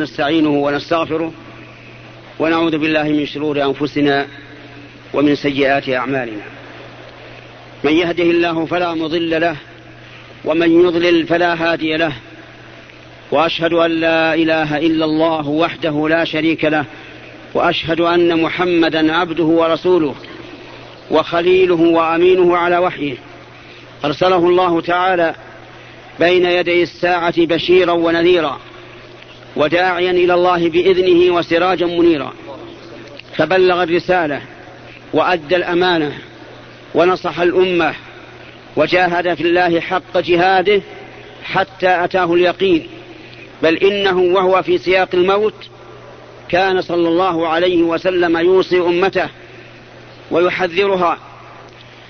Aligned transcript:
نستعينه 0.00 0.50
ونستغفره 0.50 1.32
ونعوذ 2.38 2.78
بالله 2.78 3.02
من 3.02 3.26
شرور 3.26 3.62
أنفسنا 3.62 4.26
ومن 5.14 5.34
سيئات 5.34 5.88
أعمالنا. 5.88 6.42
من 7.84 7.92
يهده 7.92 8.24
الله 8.24 8.66
فلا 8.66 8.94
مضل 8.94 9.40
له 9.40 9.56
ومن 10.44 10.86
يضلل 10.86 11.26
فلا 11.26 11.54
هادي 11.54 11.96
له. 11.96 12.12
وأشهد 13.32 13.72
أن 13.72 13.90
لا 13.90 14.34
إله 14.34 14.78
إلا 14.78 15.04
الله 15.04 15.48
وحده 15.48 16.08
لا 16.08 16.24
شريك 16.24 16.64
له 16.64 16.84
وأشهد 17.54 18.00
أن 18.00 18.42
محمدا 18.42 19.12
عبده 19.16 19.44
ورسوله 19.44 20.14
وخليله 21.10 21.80
وأمينه 21.80 22.56
على 22.56 22.78
وحيه. 22.78 23.16
أرسله 24.04 24.48
الله 24.48 24.80
تعالى 24.80 25.34
بين 26.20 26.46
يدي 26.46 26.82
الساعة 26.82 27.34
بشيرا 27.38 27.92
ونذيرا. 27.92 28.60
وداعيا 29.56 30.10
إلى 30.10 30.34
الله 30.34 30.68
بإذنه 30.68 31.34
وسراجا 31.34 31.86
منيرا. 31.86 32.32
فبلغ 33.36 33.82
الرسالة 33.82 34.42
وأدى 35.12 35.56
الأمانة 35.56 36.12
ونصح 36.94 37.40
الأمة 37.40 37.94
وجاهد 38.76 39.34
في 39.34 39.40
الله 39.40 39.80
حق 39.80 40.18
جهاده 40.18 40.82
حتى 41.44 42.04
أتاه 42.04 42.34
اليقين. 42.34 42.88
بل 43.62 43.76
إنه 43.76 44.18
وهو 44.18 44.62
في 44.62 44.78
سياق 44.78 45.08
الموت 45.14 45.54
كان 46.48 46.82
صلى 46.82 47.08
الله 47.08 47.48
عليه 47.48 47.82
وسلم 47.82 48.36
يوصي 48.36 48.78
أمته 48.80 49.28
ويحذرها 50.30 51.18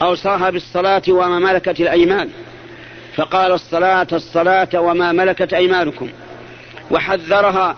أوصاها 0.03 0.51
بالصلاة 0.51 1.03
وما 1.09 1.39
ملكت 1.39 1.81
الأيمان. 1.81 2.29
فقال 3.15 3.53
الصلاة 3.53 4.07
الصلاة 4.13 4.69
وما 4.75 5.13
ملكت 5.13 5.55
أيمانكم. 5.55 6.09
وحذرها 6.91 7.77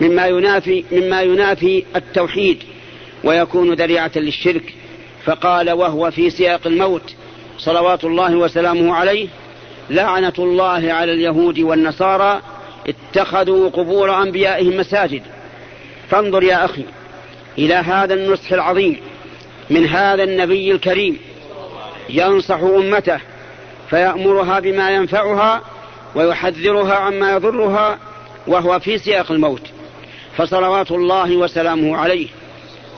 مما 0.00 0.26
ينافي 0.26 0.84
مما 0.92 1.22
ينافي 1.22 1.84
التوحيد 1.96 2.62
ويكون 3.24 3.74
ذريعة 3.74 4.10
للشرك. 4.16 4.74
فقال 5.24 5.70
وهو 5.70 6.10
في 6.10 6.30
سياق 6.30 6.66
الموت 6.66 7.14
صلوات 7.58 8.04
الله 8.04 8.36
وسلامه 8.36 8.94
عليه 8.94 9.28
لعنة 9.90 10.32
الله 10.38 10.92
على 10.92 11.12
اليهود 11.12 11.58
والنصارى 11.58 12.40
اتخذوا 12.88 13.68
قبور 13.68 14.22
أنبيائهم 14.22 14.76
مساجد. 14.76 15.22
فانظر 16.10 16.42
يا 16.42 16.64
أخي 16.64 16.84
إلى 17.58 17.74
هذا 17.74 18.14
النصح 18.14 18.52
العظيم 18.52 18.96
من 19.70 19.86
هذا 19.86 20.22
النبي 20.22 20.72
الكريم. 20.72 21.18
ينصح 22.08 22.60
أمته 22.60 23.20
فيأمرها 23.90 24.60
بما 24.60 24.90
ينفعها 24.90 25.62
ويحذرها 26.14 26.94
عما 26.94 27.32
يضرها 27.32 27.98
وهو 28.48 28.78
في 28.78 28.98
سياق 28.98 29.32
الموت 29.32 29.62
فصلوات 30.36 30.90
الله 30.90 31.36
وسلامه 31.36 31.96
عليه. 31.96 32.26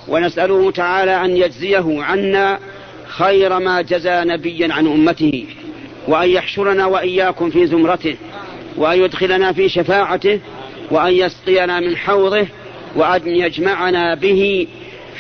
ونسأله 0.09 0.71
تعالى 0.71 1.25
أن 1.25 1.37
يجزيه 1.37 2.03
عنا 2.03 2.59
خير 3.07 3.59
ما 3.59 3.81
جزى 3.81 4.23
نبيا 4.25 4.73
عن 4.73 4.87
أمته 4.87 5.45
وأن 6.09 6.31
يحشرنا 6.31 6.87
وإياكم 6.87 7.51
في 7.51 7.67
زمرته 7.67 8.17
وأن 8.77 9.03
يدخلنا 9.03 9.53
في 9.53 9.69
شفاعته 9.69 10.41
وأن 10.91 11.13
يسقينا 11.13 11.81
من 11.81 11.97
حوضه 11.97 12.47
وأن 12.97 13.29
يجمعنا 13.29 14.15
به 14.15 14.67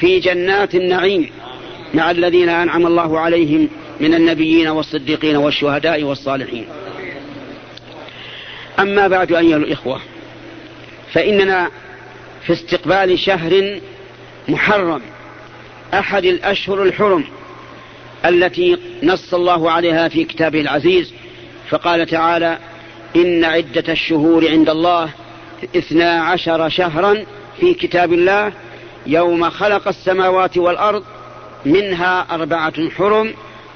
في 0.00 0.20
جنات 0.20 0.74
النعيم 0.74 1.30
مع 1.94 2.10
الذين 2.10 2.48
أنعم 2.48 2.86
الله 2.86 3.20
عليهم 3.20 3.68
من 4.00 4.14
النبيين 4.14 4.68
والصديقين 4.68 5.36
والشهداء 5.36 6.02
والصالحين. 6.02 6.66
أما 8.78 9.08
بعد 9.08 9.32
أيها 9.32 9.56
الإخوة 9.56 10.00
فإننا 11.12 11.70
في 12.47 12.53
استقبال 12.53 13.19
شهر 13.19 13.80
محرم 14.48 15.03
أحد 15.94 16.25
الأشهر 16.25 16.83
الحرم 16.83 17.25
التي 18.25 18.77
نص 19.03 19.34
الله 19.34 19.70
عليها 19.70 20.09
في 20.09 20.25
كتابه 20.25 20.60
العزيز 20.60 21.12
فقال 21.69 22.06
تعالى 22.06 22.59
إن 23.16 23.44
عدة 23.44 23.93
الشهور 23.93 24.49
عند 24.49 24.70
الله 24.70 25.10
اثنا 25.76 26.22
عشر 26.22 26.69
شهرا 26.69 27.25
في 27.60 27.75
كتاب 27.75 28.12
الله 28.12 28.53
يوم 29.06 29.50
خلق 29.50 29.88
السماوات 29.88 30.59
والأرض 30.59 31.04
منها 31.65 32.26
أربعة 32.31 32.91
حرم 32.91 33.34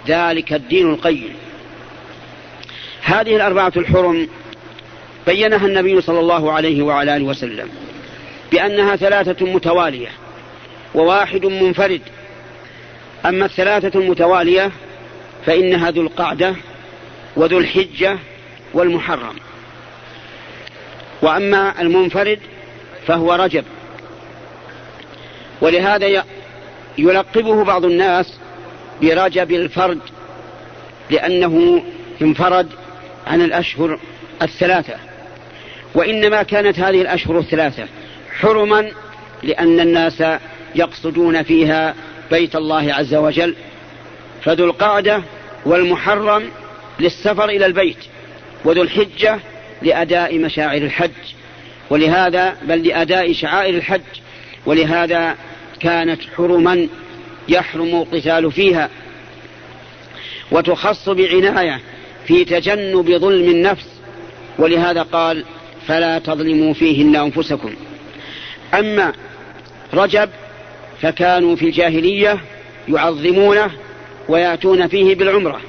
ذلك 0.09 0.53
الدين 0.53 0.91
القيم. 0.91 1.34
هذه 3.03 3.37
الأربعة 3.37 3.73
الحرم 3.77 4.28
بينها 5.27 5.67
النبي 5.67 6.01
صلى 6.01 6.21
الله 6.21 6.53
عليه 6.53 6.83
وعلى 6.83 7.17
آله 7.17 7.25
وسلم 7.25 7.69
بأنها 8.53 8.97
ثلاثة 8.97 9.47
متوالية 9.47 10.09
وواحد 10.95 11.47
منفرد. 11.47 12.01
أما 13.27 13.45
الثلاثة 13.45 14.01
المتوالية 14.01 14.71
فإنها 15.47 15.91
ذو 15.91 16.03
القعدة 16.03 16.55
وذو 17.37 17.59
الحجة 17.59 18.19
والمحرم. 18.75 19.35
وأما 21.23 21.81
المنفرد 21.81 22.39
فهو 23.06 23.35
رجب. 23.35 23.65
ولهذا 25.61 26.25
يلقبه 26.99 27.65
بعض 27.65 27.85
الناس 27.85 28.39
برجب 29.03 29.53
الفرد 29.53 30.01
لأنه 31.11 31.85
انفرد 32.23 32.69
عن 33.27 33.43
الأشهر 33.43 33.99
الثلاثة. 34.43 35.13
وإنما 35.94 36.43
كانت 36.43 36.78
هذه 36.78 37.03
الأشهر 37.03 37.38
الثلاثة 37.38 37.87
حرما 38.38 38.91
لأن 39.43 39.81
الناس 39.81 40.25
يقصدون 40.75 41.43
فيها 41.43 41.94
بيت 42.31 42.56
الله 42.56 42.94
عز 42.94 43.15
وجل 43.15 43.55
فذو 44.43 44.65
القعدة 44.65 45.22
والمحرم 45.66 46.50
للسفر 47.00 47.44
إلى 47.44 47.66
البيت 47.66 47.99
وذو 48.65 48.82
الحجة 48.82 49.38
لأداء 49.82 50.38
مشاعر 50.38 50.77
الحج 50.77 51.10
ولهذا 51.91 52.56
بل 52.62 52.88
لأداء 52.88 53.32
شعائر 53.32 53.75
الحج 53.75 54.00
ولهذا 54.66 55.37
كانت 55.81 56.21
حرما 56.37 56.88
يحرم 57.49 57.94
القتال 57.94 58.53
فيها 58.53 58.91
وتخص 60.50 61.09
بعناية 61.09 61.81
في 62.26 62.44
تجنب 62.44 63.11
ظلم 63.11 63.50
النفس 63.50 63.87
ولهذا 64.59 65.03
قال 65.03 65.44
فلا 65.89 66.19
تظلموا 66.19 66.75
فيهن 66.75 67.17
أنفسكم. 67.17 67.75
أما 68.75 69.12
رجب 69.95 70.31
فكانوا 71.03 71.56
في 71.56 71.65
الجاهلية 71.65 72.41
يعظمونه 72.89 73.71
ويأتون 74.28 74.89
فيه 74.89 75.15
بالعمرة. 75.15 75.61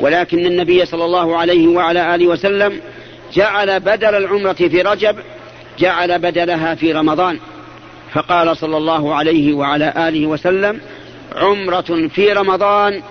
ولكن 0.00 0.46
النبي 0.46 0.86
صلى 0.86 1.04
الله 1.04 1.36
عليه 1.36 1.68
وعلى 1.68 2.14
آله 2.14 2.26
وسلم 2.26 2.80
جعل 3.32 3.80
بدل 3.80 4.14
العمرة 4.14 4.52
في 4.52 4.82
رجب 4.82 5.16
جعل 5.78 6.18
بدلها 6.18 6.74
في 6.74 6.92
رمضان. 6.92 7.38
فقال 8.12 8.56
صلى 8.56 8.76
الله 8.76 9.14
عليه 9.14 9.52
وعلى 9.52 9.92
آله 9.96 10.26
وسلم 10.26 10.80
عمرة 11.36 12.08
في 12.08 12.32
رمضان 12.32 13.02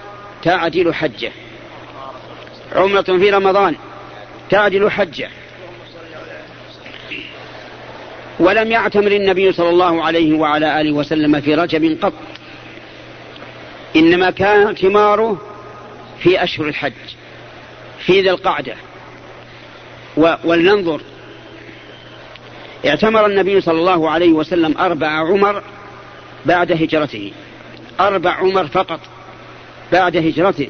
تعدل 0.44 0.94
حجة. 0.94 1.31
عمرة 2.76 3.02
في 3.02 3.30
رمضان 3.30 3.76
تعدل 4.50 4.92
حجة. 4.92 5.30
ولم 8.40 8.72
يعتمر 8.72 9.12
النبي 9.12 9.52
صلى 9.52 9.69
الله 9.69 10.03
عليه 10.03 10.34
وعلى 10.34 10.81
آله 10.81 10.92
وسلم 10.92 11.42
في 11.42 11.56
رجب 11.56 11.97
قط. 12.02 12.14
إنما 13.96 14.30
كان 14.30 14.66
اعتماره 14.66 15.42
في 16.19 16.44
أشهر 16.44 16.68
الحج 16.68 16.94
في 18.06 18.22
ذي 18.22 18.30
القعدة. 18.30 18.75
ولننظر. 20.18 21.02
اعتمر 22.86 23.25
النبي 23.25 23.62
صلى 23.62 23.80
الله 23.80 24.10
عليه 24.10 24.31
وسلم 24.31 24.78
أربع 24.78 25.07
عمر 25.07 25.63
بعد 26.45 26.72
هجرته. 26.72 27.31
أربع 28.00 28.31
عمر 28.31 28.68
فقط 28.68 29.00
بعد 29.92 30.18
هجرته. 30.18 30.68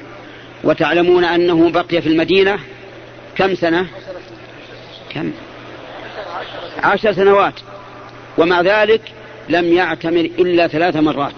وتعلمون 0.63 1.23
أنه 1.23 1.69
بقي 1.69 2.01
في 2.01 2.09
المدينة 2.09 2.59
كم 3.35 3.55
سنة؟ 3.55 3.87
كم؟ 5.09 5.31
عشر 6.83 7.13
سنوات 7.13 7.53
ومع 8.37 8.61
ذلك 8.61 9.01
لم 9.49 9.73
يعتمر 9.73 10.29
إلا 10.39 10.67
ثلاث 10.67 10.95
مرات. 10.95 11.33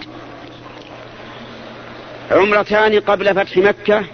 عمرتان 2.30 3.00
قبل 3.00 3.34
فتح 3.34 3.56
مكة 3.56 4.04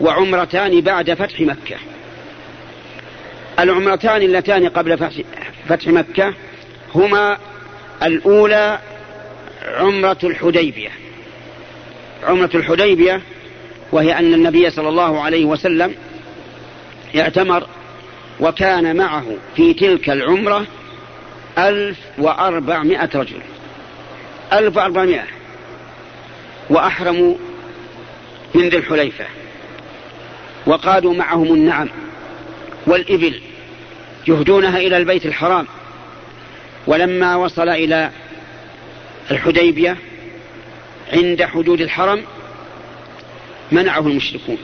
وعمرتان 0.00 0.80
بعد 0.80 1.14
فتح 1.14 1.40
مكة. 1.40 1.76
العمرتان 3.58 4.22
اللتان 4.22 4.68
قبل 4.68 4.98
فتح 5.68 5.86
مكة 5.88 6.34
هما 6.94 7.38
الأولى 8.02 8.78
عمرة 9.64 10.18
الحديبية. 10.24 10.90
عمرة 12.24 12.50
الحديبية 12.54 13.20
وهي 13.92 14.18
أن 14.18 14.34
النبي 14.34 14.70
صلى 14.70 14.88
الله 14.88 15.22
عليه 15.22 15.44
وسلم 15.44 15.94
اعتمر 17.16 17.66
وكان 18.40 18.96
معه 18.96 19.36
في 19.56 19.74
تلك 19.74 20.10
العمرة 20.10 20.66
ألف 21.58 21.98
وأربعمائة 22.18 23.10
رجل. 23.14 23.40
ألف 24.52 24.76
وأربعمائة. 24.76 25.26
وأحرموا 26.70 27.34
من 28.54 28.68
ذي 28.68 28.76
الحليفة. 28.76 29.24
وقادوا 30.66 31.14
معهم 31.14 31.54
النعم 31.54 31.88
والإبل 32.86 33.40
يهدونها 34.28 34.78
إلى 34.78 34.96
البيت 34.96 35.26
الحرام. 35.26 35.66
ولما 36.86 37.36
وصل 37.36 37.68
إلى 37.68 38.10
الحديبية 39.30 39.96
عند 41.12 41.42
حدود 41.42 41.80
الحرم 41.80 42.24
منعه 43.72 44.00
المشركون. 44.00 44.58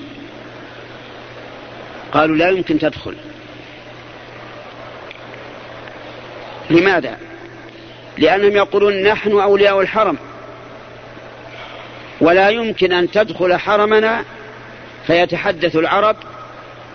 قالوا 2.12 2.36
لا 2.36 2.48
يمكن 2.48 2.78
تدخل. 2.78 3.14
لماذا؟ 6.70 7.16
لأنهم 8.18 8.56
يقولون 8.56 9.02
نحن 9.02 9.32
أولياء 9.32 9.80
الحرم. 9.80 10.16
ولا 12.20 12.48
يمكن 12.48 12.92
أن 12.92 13.10
تدخل 13.10 13.56
حرمنا 13.56 14.24
فيتحدث 15.06 15.76
العرب 15.76 16.16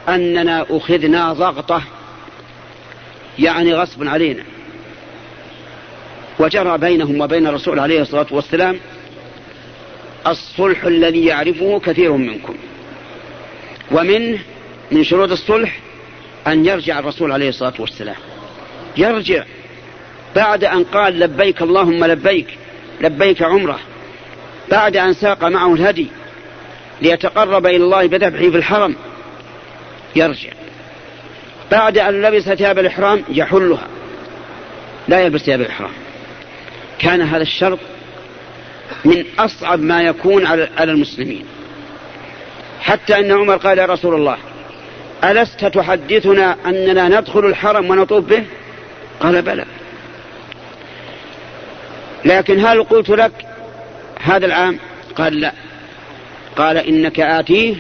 أننا 0.09 0.65
أخذنا 0.69 1.33
ضغطة. 1.33 1.83
يعني 3.39 3.73
غصب 3.73 4.07
علينا. 4.07 4.43
وجرى 6.39 6.77
بينهم 6.77 7.21
وبين 7.21 7.47
الرسول 7.47 7.79
عليه 7.79 8.01
الصلاة 8.01 8.27
والسلام 8.31 8.79
الصلح 10.27 10.83
الذي 10.83 11.25
يعرفه 11.25 11.79
كثير 11.79 12.11
منكم. 12.11 12.55
ومنه 13.91 14.39
من 14.91 15.03
شروط 15.03 15.31
الصلح 15.31 15.79
أن 16.47 16.65
يرجع 16.65 16.99
الرسول 16.99 17.31
عليه 17.31 17.49
الصلاة 17.49 17.73
والسلام. 17.79 18.15
يرجع. 18.97 19.43
بعد 20.37 20.63
أن 20.63 20.83
قال 20.83 21.19
لبيك 21.19 21.61
اللهم 21.61 22.05
لبيك 22.05 22.57
لبيك 23.01 23.41
عمرة. 23.41 23.79
بعد 24.71 24.97
أن 24.97 25.13
ساق 25.13 25.43
معه 25.43 25.73
الهدي 25.73 26.07
ليتقرب 27.01 27.65
إلى 27.65 27.75
الله 27.75 28.07
بذبحه 28.07 28.49
في 28.49 28.57
الحرم 28.57 28.95
يرجع. 30.15 30.49
بعد 31.71 31.97
أن 31.97 32.21
لبس 32.21 32.43
ثياب 32.43 32.79
الإحرام 32.79 33.23
يحلها. 33.29 33.87
لا 35.07 35.19
يلبس 35.19 35.41
ثياب 35.41 35.61
الإحرام. 35.61 35.91
كان 36.99 37.21
هذا 37.21 37.41
الشرط 37.41 37.79
من 39.05 39.25
أصعب 39.39 39.79
ما 39.79 40.03
يكون 40.03 40.45
على 40.45 40.91
المسلمين. 40.91 41.45
حتى 42.81 43.19
أن 43.19 43.31
عمر 43.31 43.55
قال 43.55 43.77
يا 43.77 43.85
رسول 43.85 44.15
الله 44.15 44.37
ألست 45.23 45.65
تحدثنا 45.65 46.55
أننا 46.65 47.19
ندخل 47.19 47.45
الحرم 47.45 47.89
ونطوف 47.89 48.25
به؟ 48.25 48.43
قال 49.19 49.41
بلى. 49.41 49.65
لكن 52.25 52.65
هل 52.65 52.83
قلت 52.83 53.09
لك 53.09 53.47
هذا 54.21 54.45
العام؟ 54.45 54.79
قال 55.15 55.39
لا. 55.39 55.53
قال 56.55 56.77
إنك 56.77 57.19
آتيه 57.19 57.75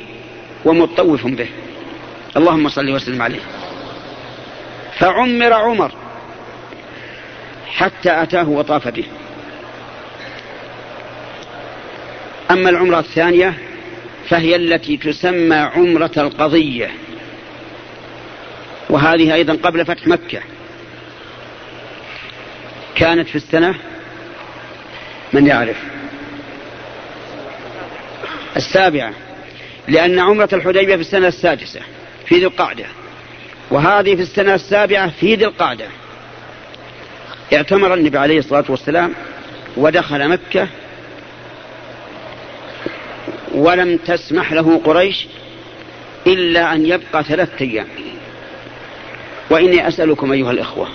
ومطوف 0.65 1.27
به. 1.27 1.47
اللهم 2.37 2.69
صل 2.69 2.89
وسلم 2.89 3.21
عليه. 3.21 3.39
فعمر 4.99 5.53
عمر 5.53 5.91
حتى 7.67 8.21
أتاه 8.23 8.49
وطاف 8.49 8.87
به. 8.87 9.03
أما 12.51 12.69
العمرة 12.69 12.99
الثانية 12.99 13.53
فهي 14.29 14.55
التي 14.55 14.97
تسمى 14.97 15.55
عمرة 15.55 16.11
القضية. 16.17 16.91
وهذه 18.89 19.33
أيضا 19.33 19.53
قبل 19.53 19.85
فتح 19.85 20.07
مكة. 20.07 20.39
كانت 22.95 23.27
في 23.27 23.35
السنة 23.35 23.75
من 25.33 25.47
يعرف. 25.47 25.77
السابعة 28.57 29.13
لأن 29.87 30.19
عمرة 30.19 30.49
الحديبية 30.53 30.95
في 30.95 31.01
السنة 31.01 31.27
السادسة 31.27 31.79
في 32.25 32.35
ذي 32.35 32.45
القعدة. 32.45 32.85
وهذه 33.71 34.15
في 34.15 34.21
السنة 34.21 34.55
السابعة 34.55 35.09
في 35.09 35.35
ذي 35.35 35.45
القعدة. 35.45 35.87
اعتمر 37.53 37.93
النبي 37.93 38.17
عليه 38.17 38.39
الصلاة 38.39 38.65
والسلام 38.69 39.13
ودخل 39.77 40.29
مكة 40.29 40.67
ولم 43.53 43.97
تسمح 43.97 44.53
له 44.53 44.81
قريش 44.85 45.27
إلا 46.27 46.73
أن 46.73 46.85
يبقى 46.85 47.23
ثلاثة 47.23 47.65
أيام. 47.65 47.87
وإني 49.49 49.87
أسألكم 49.87 50.31
أيها 50.31 50.51
الإخوة 50.51 50.87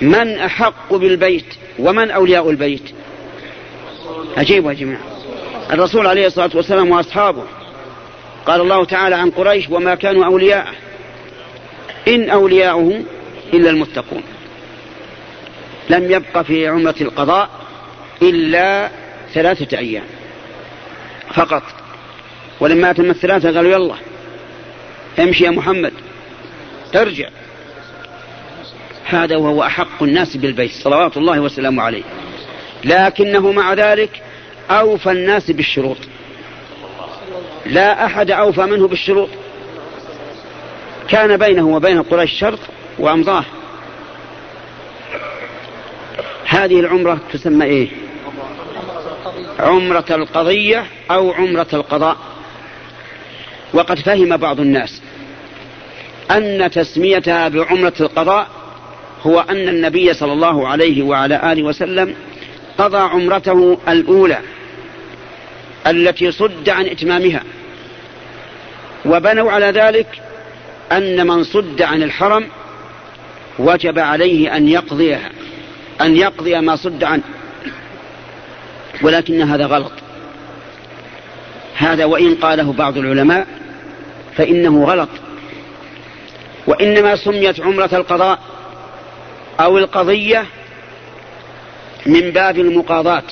من 0.00 0.38
أحق 0.38 0.94
بالبيت 0.94 1.54
ومن 1.78 2.10
أولياء 2.10 2.50
البيت؟ 2.50 2.95
أجيبوا 4.36 4.72
يا 4.72 4.76
جماعة. 4.76 5.00
الرسول 5.72 6.06
عليه 6.06 6.26
الصلاة 6.26 6.50
والسلام 6.54 6.90
وأصحابه 6.90 7.42
قال 8.46 8.60
الله 8.60 8.84
تعالى 8.84 9.14
عن 9.14 9.30
قريش 9.30 9.68
وما 9.70 9.94
كانوا 9.94 10.24
أولياءه. 10.24 10.74
إن 12.08 12.30
أولياؤه 12.30 13.02
إلا 13.54 13.70
المتقون. 13.70 14.22
لم 15.90 16.10
يبق 16.10 16.42
في 16.42 16.68
عمرة 16.68 16.94
القضاء 17.00 17.50
إلا 18.22 18.90
ثلاثة 19.34 19.78
أيام 19.78 20.04
فقط. 21.34 21.62
ولما 22.60 22.90
أتم 22.90 23.10
الثلاثة 23.10 23.56
قالوا 23.56 23.72
يلا 23.72 23.94
امشي 25.18 25.44
يا 25.44 25.50
محمد 25.50 25.92
ارجع 26.94 27.28
هذا 29.04 29.36
وهو 29.36 29.62
أحق 29.62 30.02
الناس 30.02 30.36
بالبيت 30.36 30.70
صلوات 30.72 31.16
الله 31.16 31.40
وسلامه 31.40 31.82
عليه. 31.82 32.02
لكنه 32.84 33.52
مع 33.52 33.74
ذلك 33.74 34.22
أوفى 34.70 35.10
الناس 35.10 35.50
بالشروط. 35.50 35.96
لا 37.66 38.06
أحد 38.06 38.30
أوفى 38.30 38.60
منه 38.60 38.88
بالشروط. 38.88 39.28
كان 41.08 41.36
بينه 41.36 41.68
وبين 41.68 42.02
قريش 42.02 42.32
شرط 42.32 42.58
وأمضاه. 42.98 43.44
هذه 46.46 46.80
العمرة 46.80 47.18
تسمى 47.32 47.64
إيه؟ 47.64 47.88
عمرة 49.58 50.04
القضية 50.10 50.84
أو 51.10 51.32
عمرة 51.32 51.66
القضاء. 51.72 52.16
وقد 53.74 53.98
فهم 53.98 54.36
بعض 54.36 54.60
الناس 54.60 55.02
أن 56.30 56.70
تسميتها 56.70 57.48
بعمرة 57.48 57.92
القضاء 58.00 58.48
هو 59.22 59.40
أن 59.40 59.68
النبي 59.68 60.14
صلى 60.14 60.32
الله 60.32 60.68
عليه 60.68 61.02
وعلى 61.02 61.52
آله 61.52 61.62
وسلم 61.62 62.14
قضى 62.78 62.98
عمرته 62.98 63.78
الأولى. 63.88 64.38
التي 65.86 66.32
صد 66.32 66.68
عن 66.68 66.86
إتمامها. 66.86 67.42
وبنوا 69.06 69.52
على 69.52 69.66
ذلك 69.66 70.06
أن 70.92 71.26
من 71.26 71.44
صد 71.44 71.82
عن 71.82 72.02
الحرم 72.02 72.48
وجب 73.58 73.98
عليه 73.98 74.56
أن 74.56 74.68
يقضيها 74.68 75.30
أن 76.00 76.16
يقضي 76.16 76.60
ما 76.60 76.76
صد 76.76 77.04
عنه. 77.04 77.22
ولكن 79.02 79.42
هذا 79.42 79.66
غلط. 79.66 79.92
هذا 81.76 82.04
وإن 82.04 82.34
قاله 82.34 82.72
بعض 82.72 82.98
العلماء 82.98 83.46
فإنه 84.36 84.84
غلط. 84.84 85.08
وإنما 86.66 87.16
سميت 87.16 87.60
عمرة 87.60 87.90
القضاء 87.92 88.38
أو 89.60 89.78
القضية 89.78 90.44
من 92.06 92.30
باب 92.30 92.58
المقاضاة 92.58 93.22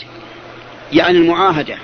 يعني 0.93 1.19
المعاهدة. 1.19 1.77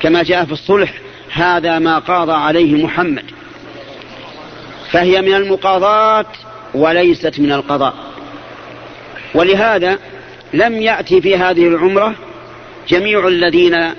كما 0.00 0.22
جاء 0.22 0.44
في 0.44 0.52
الصلح 0.52 0.92
هذا 1.32 1.78
ما 1.78 1.98
قاضى 1.98 2.32
عليه 2.32 2.84
محمد. 2.84 3.24
فهي 4.90 5.22
من 5.22 5.34
المقاضاة 5.34 6.26
وليست 6.74 7.40
من 7.40 7.52
القضاء. 7.52 7.94
ولهذا 9.34 9.98
لم 10.52 10.82
يأتي 10.82 11.20
في 11.20 11.36
هذه 11.36 11.68
العمرة 11.68 12.14
جميع 12.88 13.28
الذين 13.28 13.92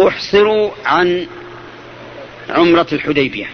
أحصروا 0.00 0.70
عن 0.86 1.26
عمرة 2.50 2.86
الحديبية. 2.92 3.46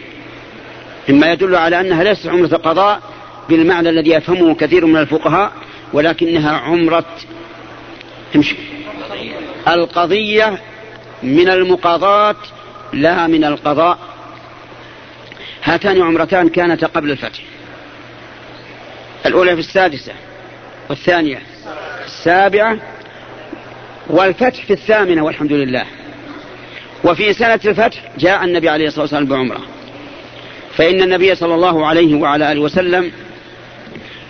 مما 1.09 1.33
يدل 1.33 1.55
على 1.55 1.81
أنها 1.81 2.05
ليست 2.05 2.27
عمرة 2.27 2.57
قضاء 2.57 3.01
بالمعنى 3.49 3.89
الذي 3.89 4.11
يفهمه 4.11 4.55
كثير 4.55 4.87
من 4.87 4.97
الفقهاء 4.97 5.53
ولكنها 5.93 6.51
عمرة 6.57 7.05
القضية 9.69 10.59
من 11.23 11.49
المقاضاة 11.49 12.37
لا 12.93 13.27
من 13.27 13.45
القضاء. 13.45 13.99
هاتان 15.65 16.03
عمرتان 16.03 16.49
كانتا 16.49 16.87
قبل 16.87 17.11
الفتح. 17.11 17.41
الأولى 19.27 19.55
في 19.55 19.61
السادسة 19.61 20.13
والثانية 20.91 21.43
السابعة 22.05 22.79
والفتح 24.07 24.65
في 24.65 24.73
الثامنة 24.73 25.25
والحمد 25.25 25.53
لله. 25.53 25.85
وفي 27.05 27.33
سنة 27.33 27.61
الفتح 27.65 28.03
جاء 28.19 28.45
النبي 28.45 28.69
عليه 28.69 28.87
الصلاة 28.87 29.03
والسلام 29.03 29.27
بعمرة. 29.27 29.61
فإن 30.77 31.03
النبي 31.03 31.35
صلى 31.35 31.55
الله 31.55 31.87
عليه 31.87 32.15
وعلى 32.15 32.53
آله 32.53 32.61
وسلم 32.61 33.13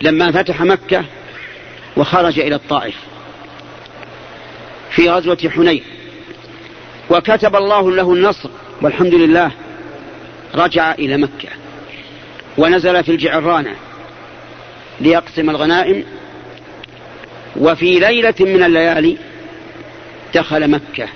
لما 0.00 0.32
فتح 0.32 0.62
مكة 0.62 1.04
وخرج 1.96 2.38
إلى 2.38 2.54
الطائف 2.54 2.94
في 4.90 5.10
غزوة 5.10 5.50
حنين 5.54 5.84
وكتب 7.10 7.56
الله 7.56 7.90
له 7.90 8.12
النصر. 8.14 8.48
والحمد 8.82 9.14
لله 9.14 9.50
رجع 10.54 10.92
إلى 10.92 11.16
مكة. 11.16 11.48
ونزل 12.58 13.04
في 13.04 13.12
الجعرانة 13.12 13.76
ليقسم 15.00 15.50
الغنائم. 15.50 16.04
وفي 17.56 17.98
ليلة 17.98 18.34
من 18.40 18.62
الليالي 18.62 19.16
دخل 20.34 20.70
مكة. 20.70 21.08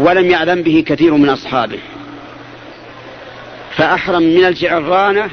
ولم 0.00 0.30
يعلم 0.30 0.62
به 0.62 0.84
كثير 0.86 1.14
من 1.14 1.28
أصحابه. 1.28 1.78
فأحرم 3.76 4.22
من 4.22 4.44
الجعرانة 4.44 5.30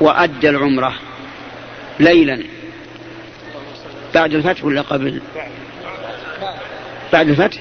وأدى 0.00 0.48
العمرة 0.48 0.94
ليلا. 2.00 2.42
بعد 4.14 4.34
الفتح 4.34 4.64
ولا 4.64 4.80
قبل؟ 4.80 5.20
بعد 7.14 7.28
الفتح؟ 7.28 7.58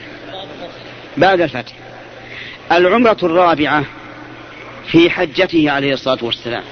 بعد 1.17 1.41
الفتح. 1.41 1.73
العمرة 2.71 3.17
الرابعة 3.23 3.85
في 4.91 5.09
حجته 5.09 5.71
عليه 5.71 5.93
الصلاة 5.93 6.17
والسلام. 6.21 6.63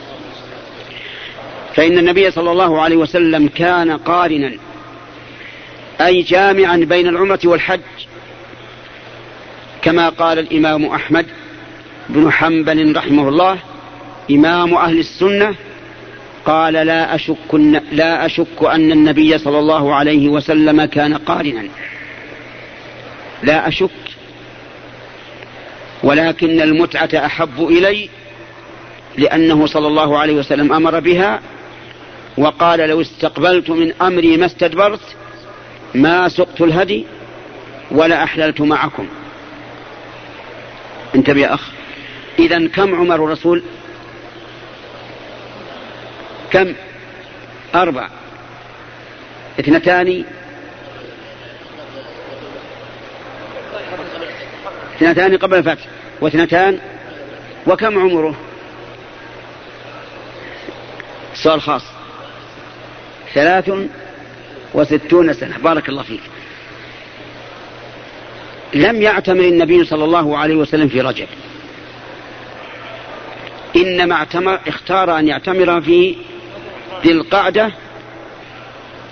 فإن 1.75 1.97
النبي 1.97 2.31
صلى 2.31 2.51
الله 2.51 2.81
عليه 2.81 2.95
وسلم 2.95 3.47
كان 3.47 3.97
قارنا 3.97 4.53
أي 6.01 6.21
جامعا 6.21 6.77
بين 6.77 7.07
العمرة 7.07 7.39
والحج 7.45 7.79
كما 9.81 10.09
قال 10.09 10.39
الإمام 10.39 10.85
أحمد 10.85 11.25
بن 12.09 12.31
حنبل 12.31 12.95
رحمه 12.97 13.29
الله 13.29 13.57
إمام 14.31 14.73
أهل 14.73 15.00
السنة 15.00 15.55
قال 16.45 16.73
لا 16.73 17.15
أشك 17.15 17.53
لا 17.91 18.25
أشك 18.25 18.63
أن 18.63 18.91
النبي 18.91 19.38
صلى 19.38 19.59
الله 19.59 19.95
عليه 19.95 20.29
وسلم 20.29 20.85
كان 20.85 21.17
قارنا. 21.17 21.63
لا 23.43 23.67
أشك 23.67 23.89
ولكن 26.03 26.62
المتعة 26.62 27.25
أحب 27.25 27.67
إلي 27.67 28.10
لأنه 29.17 29.65
صلى 29.65 29.88
الله 29.88 30.19
عليه 30.19 30.33
وسلم 30.33 30.74
أمر 30.74 31.00
بها 31.00 31.41
وقال 32.38 32.79
لو 32.79 33.01
استقبلت 33.01 33.69
من 33.69 33.93
أمري 34.01 34.38
ما 34.38 34.45
استدبرت 34.45 35.15
ما 35.95 36.29
سقت 36.29 36.62
الهدي 36.62 37.05
ولا 37.91 38.24
أحللت 38.24 38.62
معكم. 38.62 39.07
انتبه 41.15 41.41
يا 41.41 41.53
أخ. 41.53 41.69
إذا 42.39 42.67
كم 42.67 42.95
عمر 42.95 43.15
الرسول؟ 43.15 43.63
كم؟ 46.51 46.74
أربع. 47.75 48.10
اثنتان 49.60 50.24
اثنتان 55.01 55.38
قبل 55.38 55.58
الفتح. 55.58 55.84
واثنتان 56.22 56.79
وكم 57.67 58.00
عمره؟ 58.00 58.36
سؤال 61.34 61.62
خاص. 61.62 61.84
ثلاث 63.34 63.72
وستون 64.74 65.34
سنة. 65.34 65.58
بارك 65.58 65.89
الله 65.89 66.03
فيك. 66.03 66.22
لم 68.74 69.01
يعتمر 69.01 69.39
النبي 69.39 69.86
صلى 69.86 70.03
الله 70.03 70.38
عليه 70.38 70.55
وسلم 70.55 70.88
في 70.88 71.01
رجب. 71.01 71.27
إنما 73.75 74.15
اعتمر 74.15 74.60
اختار 74.67 75.20
أن 75.20 75.27
يعتمر 75.27 75.81
في 75.81 76.15
ذي 77.03 77.12
القعدة 77.12 77.72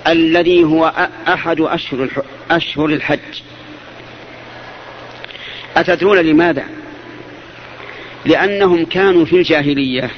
الذي 0.07 0.63
هو 0.63 1.09
أحد 1.27 1.61
أشهر 1.61 2.07
أشهر 2.51 2.85
الحج. 2.85 3.41
أتدرون 5.79 6.17
لماذا؟ 6.17 6.63
لأنهم 8.25 8.85
كانوا 8.85 9.25
في 9.25 9.35
الجاهلية 9.35 10.11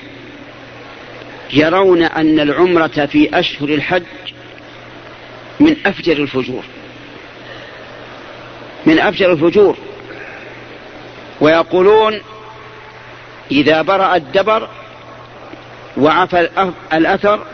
يرون 1.53 2.03
أن 2.03 2.39
العمرة 2.39 3.05
في 3.05 3.39
أشهر 3.39 3.69
الحج 3.69 4.03
من 5.59 5.75
أفجر 5.85 6.17
الفجور. 6.17 6.63
من 8.85 8.99
أفجر 8.99 9.31
الفجور. 9.31 9.77
ويقولون 11.41 12.21
إذا 13.51 13.81
برأ 13.81 14.15
الدبر 14.15 14.69
وعفى 15.97 16.49
الأثر 16.93 17.45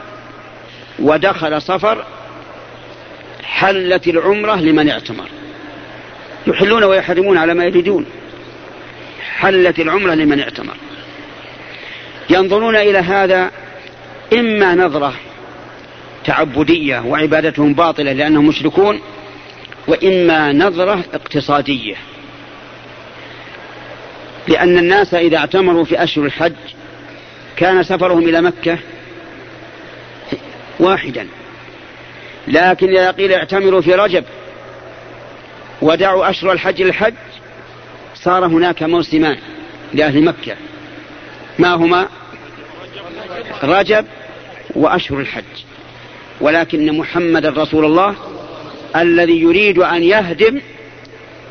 ودخل 1.00 1.62
صفر 1.62 2.06
حلت 3.44 4.08
العمرة 4.08 4.56
لمن 4.56 4.90
اعتمر. 4.90 5.30
يحلون 6.48 6.84
ويحرمون 6.84 7.38
على 7.38 7.54
ما 7.54 7.66
يريدون. 7.66 8.06
حلت 9.38 9.80
العمرة 9.80 10.14
لمن 10.14 10.40
اعتمر. 10.40 10.78
ينظرون 12.30 12.76
إلى 12.76 12.98
هذا 12.98 13.52
إما 14.34 14.76
نظرة 14.76 15.14
تعبدية 16.26 17.00
وعبادتهم 17.00 17.74
باطلة 17.74 18.12
لأنهم 18.12 18.48
مشركون 18.48 19.02
وإما 19.88 20.54
نظرة 20.54 21.04
اقتصادية. 21.14 21.96
لأن 24.48 24.78
الناس 24.78 25.14
إذا 25.14 25.38
اعتمروا 25.38 25.84
في 25.84 26.04
أشهر 26.04 26.26
الحج 26.26 26.54
كان 27.56 27.84
سفرهم 27.84 28.30
إلى 28.30 28.42
مكة 28.42 28.78
واحدا. 30.80 31.28
لكن 32.48 32.90
إذا 32.90 33.12
قيل 33.12 33.34
اعتمروا 33.34 33.82
في 33.82 33.94
رجب 33.94 34.24
ودعوا 35.88 36.30
أشهر 36.30 36.52
الحج 36.52 36.82
للحج 36.82 37.14
صار 38.16 38.46
هناك 38.46 38.84
موسمان 38.84 39.38
لأهل 39.94 40.24
مكة. 40.24 40.56
ما 41.60 41.74
هما؟ 41.74 42.08
رجب 43.64 44.06
وأشهر 44.76 45.20
الحج. 45.20 45.44
ولكن 46.42 46.98
محمد 46.98 47.46
رسول 47.46 47.86
الله 47.86 48.16
الذي 48.96 49.42
يريد 49.42 49.80
أن 49.80 50.04
يهدم 50.04 50.62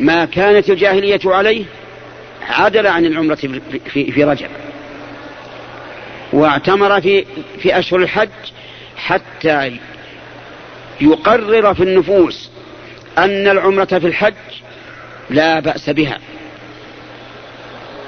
ما 0.00 0.24
كانت 0.24 0.70
الجاهلية 0.70 1.20
عليه 1.24 1.64
عدل 2.48 2.86
عن 2.86 3.04
العمرة 3.04 3.34
في, 3.34 4.12
في 4.12 4.24
رجب. 4.24 4.50
واعتمر 6.32 7.00
في, 7.00 7.24
في 7.62 7.78
أشهر 7.78 8.00
الحج 8.00 8.28
حتى 8.96 9.78
يقرر 11.00 11.74
في 11.74 11.82
النفوس 11.82 12.50
أن 13.18 13.48
العمرة 13.48 13.84
في 13.84 14.06
الحج 14.06 14.34
لا 15.30 15.60
بأس 15.60 15.90
بها. 15.90 16.18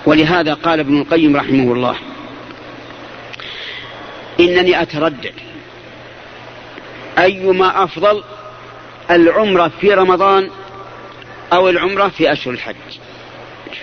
ولهذا 0.07 0.55
قال 0.55 0.81
ابن 0.81 1.01
القيم 1.01 1.37
رحمه 1.37 1.73
الله 1.73 1.97
إنني 4.41 4.83
أتردد 4.83 5.33
أيما 7.19 7.85
أفضل 7.85 8.25
العمرة 9.11 9.73
في 9.81 9.95
رمضان 9.95 10.51
أو 11.53 11.69
العمرة 11.69 12.09
في 12.09 12.33
أشهر 12.33 12.55
الحج. 12.55 12.75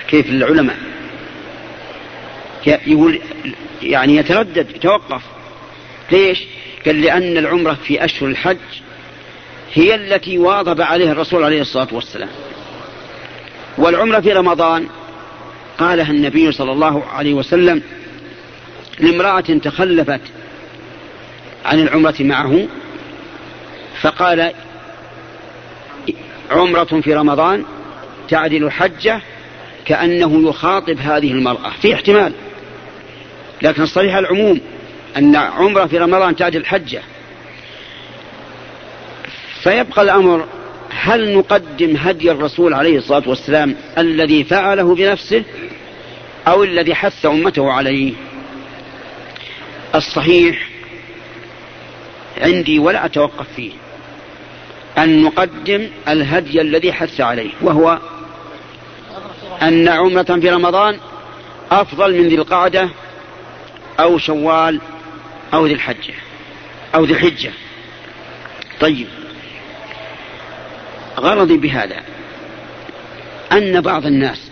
كيف 0.08 0.30
العلماء؟ 0.30 0.78
يقول 2.68 3.22
يعني 3.82 4.16
يتردد 4.16 4.76
يتوقف. 4.76 5.22
ليش؟ 6.12 6.44
قال 6.86 7.02
لأن 7.02 7.38
العمرة 7.38 7.74
في 7.74 8.06
أشهر 8.06 8.30
الحج 8.30 8.58
هي 9.74 9.96
التي 9.96 10.38
واظب 10.38 10.82
عليها 10.82 11.12
الرسول 11.12 11.44
عليه 11.44 11.62
الصلاة 11.62 11.88
والسلام. 11.92 12.30
والعمرة 13.78 14.20
في 14.20 14.34
رمضان 14.34 14.88
قالها 15.78 16.12
النبي 16.12 16.52
صلى 16.52 16.72
الله 16.72 17.04
عليه 17.06 17.34
وسلم 17.34 17.82
لامرأة 19.00 19.40
تخلفت 19.40 20.22
عن 21.66 21.80
العمرة 21.80 22.16
معه 22.20 22.68
فقال 24.02 24.52
عمرة 26.52 27.02
في 27.02 27.14
رمضان 27.14 27.66
تعدل 28.30 28.72
حجة 28.72 29.22
كأنه 29.86 30.50
يخاطب 30.50 30.98
هذه 31.00 31.32
المرأة. 31.32 31.72
في 31.82 31.94
احتمال 31.94 32.34
لكن 33.62 33.84
الصحيح 33.84 34.16
العموم 34.16 34.60
أن 35.18 35.36
عمرة 35.36 35.86
في 35.86 35.98
رمضان 35.98 36.36
تعدل 36.36 36.66
حجة. 36.66 37.02
فيبقى 39.66 40.02
الأمر 40.02 40.46
هل 40.90 41.38
نقدم 41.38 41.98
هدي 41.98 42.32
الرسول 42.32 42.74
عليه 42.74 42.98
الصلاة 42.98 43.24
والسلام 43.26 43.76
الذي 43.98 44.44
فعله 44.44 44.96
بنفسه 44.96 45.44
أو 46.48 46.64
الذي 46.64 46.96
حث 46.96 47.26
أمته 47.26 47.72
عليه؟ 47.72 48.14
الصحيح 49.96 50.70
عندي 52.42 52.80
ولا 52.80 53.06
أتوقف 53.06 53.46
فيه. 53.56 53.72
أن 54.98 55.24
نقدم 55.24 55.88
الهدي 56.08 56.62
الذي 56.62 56.94
حث 56.94 57.22
عليه 57.22 57.52
وهو 57.62 58.00
أن 59.62 59.88
عمرة 59.88 60.40
في 60.42 60.50
رمضان 60.50 60.98
أفضل 61.72 62.22
من 62.22 62.28
ذي 62.28 62.36
القعدة 62.36 62.90
أو 64.00 64.18
شوال 64.18 64.82
أو 65.54 65.66
ذي 65.66 65.74
الحجة 65.74 66.14
أو 66.96 67.06
ذي 67.06 67.14
الحجة. 67.14 67.52
طيب. 68.80 69.08
غرضي 71.20 71.58
بهذا 71.58 72.02
أن 73.52 73.82
بعض 73.82 74.06
الناس 74.06 74.52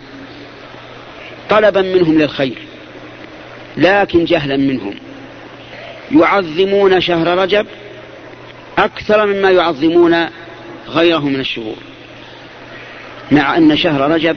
طلبا 1.50 1.82
منهم 1.82 2.18
للخير 2.18 2.58
لكن 3.76 4.24
جهلا 4.24 4.56
منهم 4.56 4.94
يعظمون 6.10 7.00
شهر 7.00 7.38
رجب 7.38 7.66
أكثر 8.78 9.26
مما 9.26 9.50
يعظمون 9.50 10.26
غيره 10.88 11.24
من 11.24 11.40
الشهور 11.40 11.76
مع 13.30 13.56
أن 13.56 13.76
شهر 13.76 14.10
رجب 14.10 14.36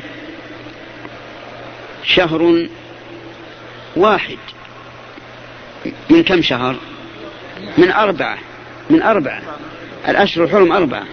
شهر 2.04 2.68
واحد 3.96 4.38
من 6.10 6.24
كم 6.24 6.42
شهر؟ 6.42 6.76
من 7.78 7.92
أربعة 7.92 8.38
من 8.90 9.02
أربعة 9.02 9.42
الأشهر 10.08 10.44
الحرم 10.44 10.72
أربعة. 10.72 11.06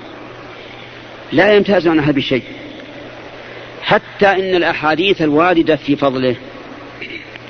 لا 1.34 1.52
يمتاز 1.52 1.88
عنها 1.88 2.12
بشيء. 2.12 2.42
حتى 3.82 4.26
إن 4.26 4.54
الأحاديث 4.54 5.22
الواردة 5.22 5.76
في 5.76 5.96
فضله. 5.96 6.36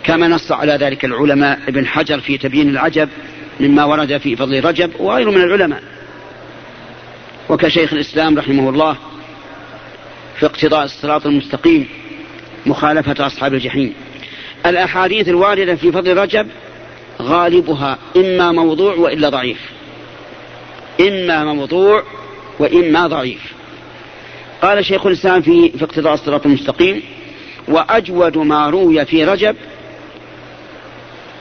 كما 0.05 0.29
نص 0.29 0.53
على 0.53 0.73
ذلك 0.73 1.05
العلماء 1.05 1.59
ابن 1.69 1.87
حجر 1.87 2.21
في 2.21 2.39
تبيين 2.39 2.69
العجب 2.69 3.09
مما 3.61 3.85
ورد 3.85 4.19
في 4.19 4.37
فضل 4.37 4.65
رجب 4.65 4.91
وغيره 4.99 5.31
من 5.31 5.43
العلماء. 5.43 5.83
وكشيخ 7.49 7.93
الإسلام 7.93 8.39
رحمه 8.39 8.69
الله 8.69 8.97
في 10.39 10.47
اقتضاء 10.47 10.85
الصراط 10.85 11.27
المستقيم 11.27 11.89
مخالفة 12.67 13.27
أصحاب 13.27 13.55
الجحيم. 13.55 13.95
الأحاديث 14.67 15.29
الواردة 15.29 15.75
في 15.75 15.93
فضل 15.93 16.17
رجب 16.17 16.49
غالبها 17.23 17.99
إما 18.17 18.53
موضوع 18.53 18.95
وإلا 18.95 19.29
ضعيف. 19.29 19.61
إما 21.01 21.45
موضوع 21.45 22.03
وإما 22.59 23.07
ضعيف. 23.07 23.54
قال 24.65 24.85
شيخ 24.85 25.07
الإسلام 25.07 25.43
في, 25.43 25.71
في 25.71 25.85
اقتضاء 25.85 26.15
الصراط 26.15 26.47
المستقيم 26.47 27.03
وأجود 27.69 28.39
ما 28.39 28.71
روي 28.71 29.05
في 29.05 29.25
رجب 29.25 29.57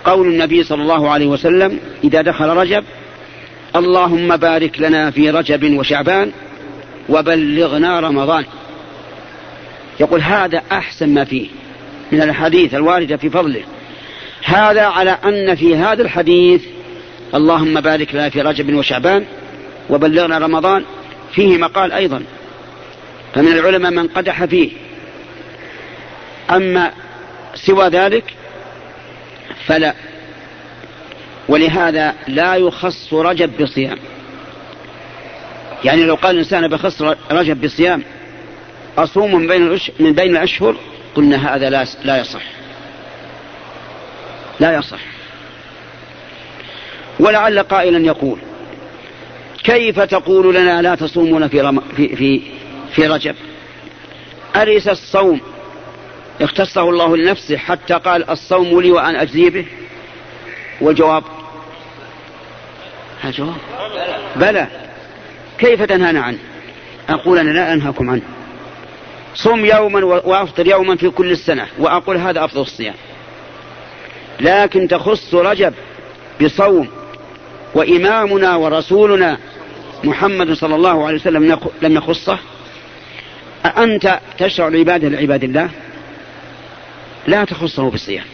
قول 0.06 0.28
النبي 0.28 0.64
صلى 0.64 0.82
الله 0.82 1.10
عليه 1.10 1.26
وسلم 1.26 1.80
إذا 2.04 2.22
دخل 2.22 2.46
رجب 2.46 2.84
اللهم 3.76 4.38
بارك 4.38 4.80
لنا 4.80 5.12
في 5.12 5.30
رجب 5.30 5.78
وشعبان 5.78 6.32
وبلغنا 7.10 8.00
رمضان. 8.00 8.46
يقول 10.00 10.22
هذا 10.22 10.62
أحسن 10.72 11.10
ما 11.10 11.24
فيه 11.24 11.48
من 12.12 12.22
الحديث 12.22 12.74
الواردة 12.74 13.18
في 13.18 13.30
فضله. 13.30 13.62
هذا 14.44 14.82
على 14.82 15.18
أن 15.26 15.56
في 15.56 15.76
هذا 15.76 16.02
الحديث 16.02 16.62
اللهم 17.36 17.82
بارك 17.82 18.16
لنا 18.16 18.30
في 18.30 18.42
رجب 18.42 18.76
وشعبان 18.76 19.26
وبلغنا 19.90 20.38
رمضان. 20.38 20.84
فيه 21.32 21.58
مقال 21.58 21.92
أيضا. 21.92 22.24
فمن 23.34 23.52
العلماء 23.52 23.92
من 23.92 24.08
قدح 24.08 24.46
فيه. 24.46 24.72
أما 26.52 26.92
سوى 27.56 27.88
ذلك 27.88 28.34
فلا. 29.66 29.94
ولهذا 31.50 32.16
لا 32.28 32.56
يخص 32.56 33.14
رجب 33.14 33.62
بصيام 33.62 33.98
يعني 35.84 36.04
لو 36.04 36.16
قال 36.16 36.32
الإنسان 36.32 36.68
بخص 36.68 37.02
رجب 37.32 37.62
بصيام 37.62 38.04
أصوم 38.98 39.36
من 39.36 39.48
بين 39.48 39.80
من 40.00 40.14
بين 40.14 40.32
الأشهر 40.32 40.76
قلنا 41.16 41.56
هذا 41.56 41.70
لا 41.70 41.86
لا 42.04 42.18
يصح. 42.18 42.42
لا 44.60 44.78
يصح. 44.78 45.00
ولعل 47.20 47.60
قائلا 47.60 48.06
يقول 48.06 48.40
كيف 49.64 50.00
تقول 50.00 50.56
لنا 50.56 50.82
لا 50.82 50.96
تصومون 50.96 51.48
في 51.48 51.62
رم... 51.62 51.80
في 51.80 52.16
في 52.16 52.42
في 52.96 53.08
رجب. 53.08 53.36
أليس 54.56 54.88
الصوم. 54.88 55.42
اختصه 56.42 56.90
الله 56.90 57.18
لنفسه 57.18 57.58
حتى 57.58 57.94
قال 57.94 58.30
الصوم 58.30 58.82
لي 58.82 58.92
وأنا 58.92 59.22
أجزي 59.22 59.50
به. 59.50 59.66
والجواب؟ 60.82 61.24
جواب. 63.26 63.56
بلى. 64.36 64.68
كيف 65.58 65.82
تنهانا 65.82 66.22
عنه؟ 66.22 66.38
أقول 67.10 67.40
أنا 67.40 67.50
لا 67.50 67.74
أنهاكم 67.74 68.10
عنه. 68.10 68.22
صم 69.36 69.66
يوما 69.66 70.06
وأفطر 70.06 70.68
يوما 70.68 70.96
في 70.96 71.10
كل 71.10 71.32
السنة. 71.32 71.68
وأقول 71.80 72.18
هذا 72.18 72.46
أفضل 72.46 72.62
الصيام. 72.62 72.96
لكن 74.40 74.88
تخص 74.88 75.34
رجب 75.34 75.74
بصوم 76.42 76.88
وإمامنا 77.74 78.56
ورسولنا 78.56 79.38
محمد 80.04 80.54
صلى 80.54 80.76
الله 80.76 81.06
عليه 81.06 81.16
وسلم 81.16 81.60
لم 81.82 81.96
يخصه؟ 81.96 82.40
أأنت 83.66 84.20
تشرع 84.38 84.68
العبادة 84.68 85.08
لعباد 85.08 85.44
الله؟ 85.44 85.70
لا 87.28 87.46
تخصه 87.46 87.90
بالصيام. 87.90 88.26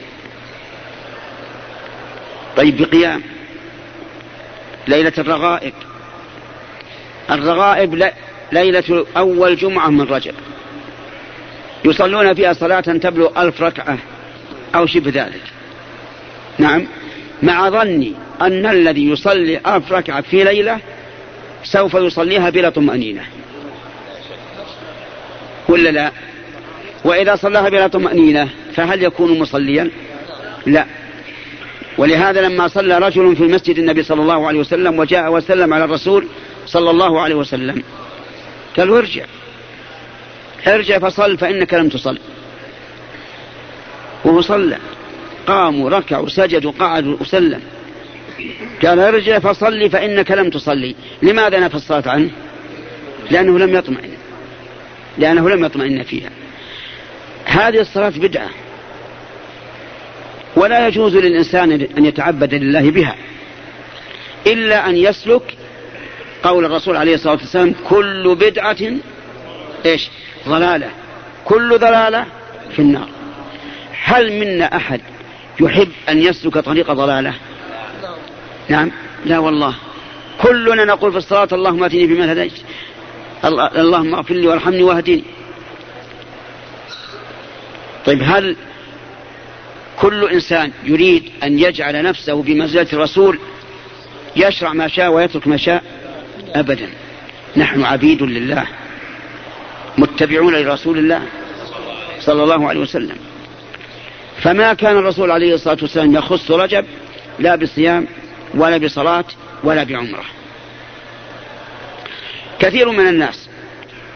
طيب 2.58 2.82
بقيام. 2.82 3.22
ليلة 4.88 5.14
الرغائب. 5.18 5.74
الرغائب 7.32 8.12
ليلة 8.52 9.06
أول 9.18 9.56
جمعة 9.56 9.90
من 9.90 10.02
رجب. 10.02 10.34
يصلون 11.86 12.34
فيها 12.34 12.54
صلاة 12.54 12.82
تبلغ 12.82 13.42
ألف 13.42 13.62
ركعة 13.62 13.98
أو 14.76 14.86
شبه 14.86 15.12
ذلك. 15.24 15.42
نعم. 16.58 16.88
مع 17.44 17.70
ظني 17.70 18.14
أن 18.42 18.66
الذي 18.66 19.10
يصلي 19.10 19.58
ألف 19.68 19.92
ركعة 19.92 20.22
في 20.22 20.44
ليلة 20.44 20.80
سوف 21.64 21.94
يصليها 21.94 22.50
بلا 22.50 22.70
طمأنينة. 22.70 23.24
ولا 25.70 25.90
لا؟ 25.90 26.12
وإذا 27.04 27.36
صلاها 27.36 27.70
بلا 27.70 27.88
طمأنينة 27.88 28.50
فهل 28.76 29.04
يكون 29.04 29.40
مصليا؟ 29.40 29.90
لا. 30.66 30.86
ولهذا 31.98 32.42
لما 32.42 32.68
صلى 32.68 32.98
رجل 32.98 33.36
في 33.36 33.44
مسجد 33.44 33.78
النبي 33.78 34.04
صلى 34.04 34.22
الله 34.22 34.48
عليه 34.48 34.60
وسلم 34.60 35.00
وجاء 35.00 35.32
وسلم 35.32 35.74
على 35.74 35.84
الرسول 35.84 36.28
صلى 36.66 36.90
الله 36.90 37.22
عليه 37.22 37.36
وسلم. 37.36 37.84
قال 38.78 38.90
ارجع. 38.90 39.26
ارجع 40.68 41.00
فصل 41.00 41.38
فإنك 41.38 41.74
لم 41.74 41.90
تصل. 41.90 42.20
وهو 44.26 44.42
صلى. 44.42 44.78
قاموا 45.48 45.90
ركعوا 45.90 46.28
سجدوا 46.28 46.72
قعدوا 46.80 47.18
وسلم. 47.20 47.62
قال 48.86 49.00
ارجع 49.00 49.40
فصلي 49.40 49.90
فإنك 49.90 50.32
لم 50.32 50.50
تصلي. 50.50 50.96
لماذا 51.22 51.60
نفى 51.60 51.76
الصلاة 51.76 52.04
عنه؟ 52.06 52.30
لأنه 53.32 53.60
لم 53.60 53.76
يطمئن. 53.76 54.19
لأنه 55.20 55.50
لم 55.50 55.66
يطمئن 55.66 56.04
فيها. 56.04 56.30
هذه 57.46 57.80
الصلاة 57.80 58.10
بدعة. 58.10 58.50
ولا 60.56 60.88
يجوز 60.88 61.16
للإنسان 61.16 61.72
أن 61.98 62.06
يتعبد 62.06 62.54
لله 62.54 62.92
بها. 62.92 63.16
إلا 64.48 64.90
أن 64.90 64.98
يسلك 64.98 65.58
قول 66.44 66.66
الرسول 66.66 66.98
عليه 66.98 67.16
الصلاة 67.16 67.34
والسلام 67.34 67.76
كل 67.90 68.36
بدعة 68.36 68.78
إيش؟ 69.86 70.10
ضلالة. 70.48 70.90
كل 71.46 71.78
ضلالة 71.78 72.26
في 72.76 72.80
النار. 72.80 73.10
هل 74.04 74.34
منا 74.34 74.76
أحد 74.76 75.02
يحب 75.62 75.90
أن 76.10 76.22
يسلك 76.22 76.58
طريق 76.58 76.92
ضلالة؟ 76.92 77.34
نعم. 78.70 78.92
لا 79.26 79.40
والله. 79.40 79.76
كلنا 80.42 80.86
نقول 80.86 81.12
في 81.12 81.18
الصلاة 81.18 81.48
اللهم 81.52 81.84
أتني 81.84 82.08
بمن 82.08 82.30
هديت 82.30 82.54
اللهم 83.46 84.16
اغفر 84.16 84.34
لي 84.34 84.48
وارحمني 84.48 84.84
واهدني. 84.84 85.24
طيب 88.06 88.22
هل 88.24 88.56
كل 90.00 90.30
إنسان 90.30 90.72
يريد 90.84 91.32
أن 91.44 91.60
يجعل 91.60 92.04
نفسه 92.04 92.44
بمنزلة 92.44 92.88
الرسول 92.94 93.40
يشرع 94.36 94.74
ما 94.74 94.88
شاء 94.88 95.12
ويترك 95.12 95.48
ما 95.48 95.58
شاء؟ 95.58 95.84
ابدا. 96.56 96.90
نحن 97.58 97.84
عبيد 97.84 98.24
لله. 98.24 98.68
متبعون 99.98 100.56
لرسول 100.56 100.98
الله 100.98 101.22
صلى 102.20 102.44
الله 102.44 102.68
عليه 102.70 102.80
وسلم. 102.80 103.18
فما 104.42 104.74
كان 104.74 104.98
الرسول 104.98 105.32
عليه 105.32 105.56
الصلاة 105.56 105.78
والسلام 105.82 106.16
يخص 106.16 106.52
رجب 106.52 106.86
لا 107.40 107.56
بصيام 107.56 108.08
ولا 108.54 108.78
بصلاة 108.78 109.26
ولا 109.64 109.84
بعمرة. 109.84 110.26
كثير 112.60 112.90
من 112.90 113.08
الناس 113.08 113.50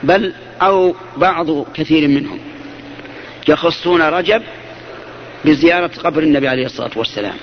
بل 0.04 0.34
أو 0.62 0.96
بعض 1.18 1.66
كثير 1.74 2.08
منهم 2.08 2.40
يخصون 3.48 4.02
رجب 4.02 4.44
بزيارة 5.46 5.92
قبر 6.04 6.24
النبي 6.24 6.48
عليه 6.48 6.66
الصلاة 6.66 6.92
والسلام 6.96 7.36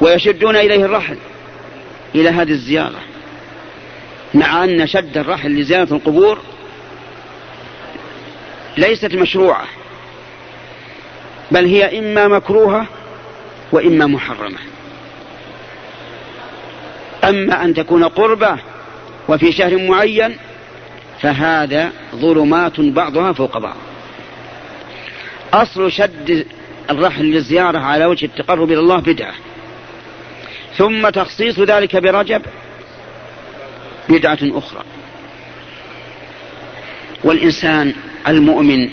ويشدون 0.00 0.56
إليه 0.56 0.84
الرحل 0.84 1.16
إلى 2.14 2.28
هذه 2.28 2.50
الزيارة 2.50 3.00
مع 4.34 4.64
أن 4.64 4.86
شد 4.86 5.18
الرحل 5.18 5.50
لزيارة 5.50 5.94
القبور 5.94 6.38
ليست 8.76 9.14
مشروعة 9.14 9.64
بل 11.50 11.66
هي 11.66 11.98
إما 11.98 12.28
مكروهة 12.28 12.86
وإما 13.72 14.06
محرمة. 14.06 14.58
أما 17.24 17.64
أن 17.64 17.74
تكون 17.74 18.04
قربة 18.04 18.58
وفي 19.28 19.52
شهر 19.52 19.88
معين 19.88 20.36
فهذا 21.20 21.92
ظلمات 22.14 22.80
بعضها 22.80 23.32
فوق 23.32 23.58
بعض. 23.58 23.76
أصل 25.52 25.92
شد 25.92 26.46
الرحل 26.90 27.24
للزيارة 27.24 27.78
على 27.78 28.04
وجه 28.04 28.26
التقرب 28.26 28.72
إلى 28.72 28.78
الله 28.80 29.00
بدعة. 29.00 29.34
ثم 30.76 31.08
تخصيص 31.08 31.60
ذلك 31.60 31.96
برجب 31.96 32.42
بدعة 34.08 34.38
أخرى. 34.42 34.82
والإنسان 37.24 37.94
المؤمن 38.28 38.90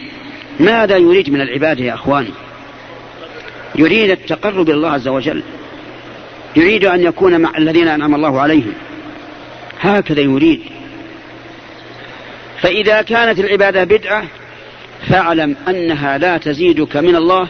ماذا 0.59 0.97
يريد 0.97 1.29
من 1.29 1.41
العبادة 1.41 1.83
يا 1.83 1.93
أخواني 1.93 2.31
يريد 3.75 4.09
التقرب 4.09 4.69
إلى 4.69 4.75
الله 4.75 4.91
عز 4.91 5.07
وجل. 5.07 5.43
يريد 6.55 6.85
أن 6.85 7.03
يكون 7.03 7.41
مع 7.41 7.57
الذين 7.57 7.87
أنعم 7.87 8.15
الله 8.15 8.41
عليهم. 8.41 8.73
هكذا 9.81 10.21
يريد. 10.21 10.61
فإذا 12.61 13.01
كانت 13.01 13.39
العبادة 13.39 13.83
بدعة 13.83 14.23
فاعلم 15.09 15.55
أنها 15.67 16.17
لا 16.17 16.37
تزيدك 16.37 16.97
من 16.97 17.15
الله 17.15 17.47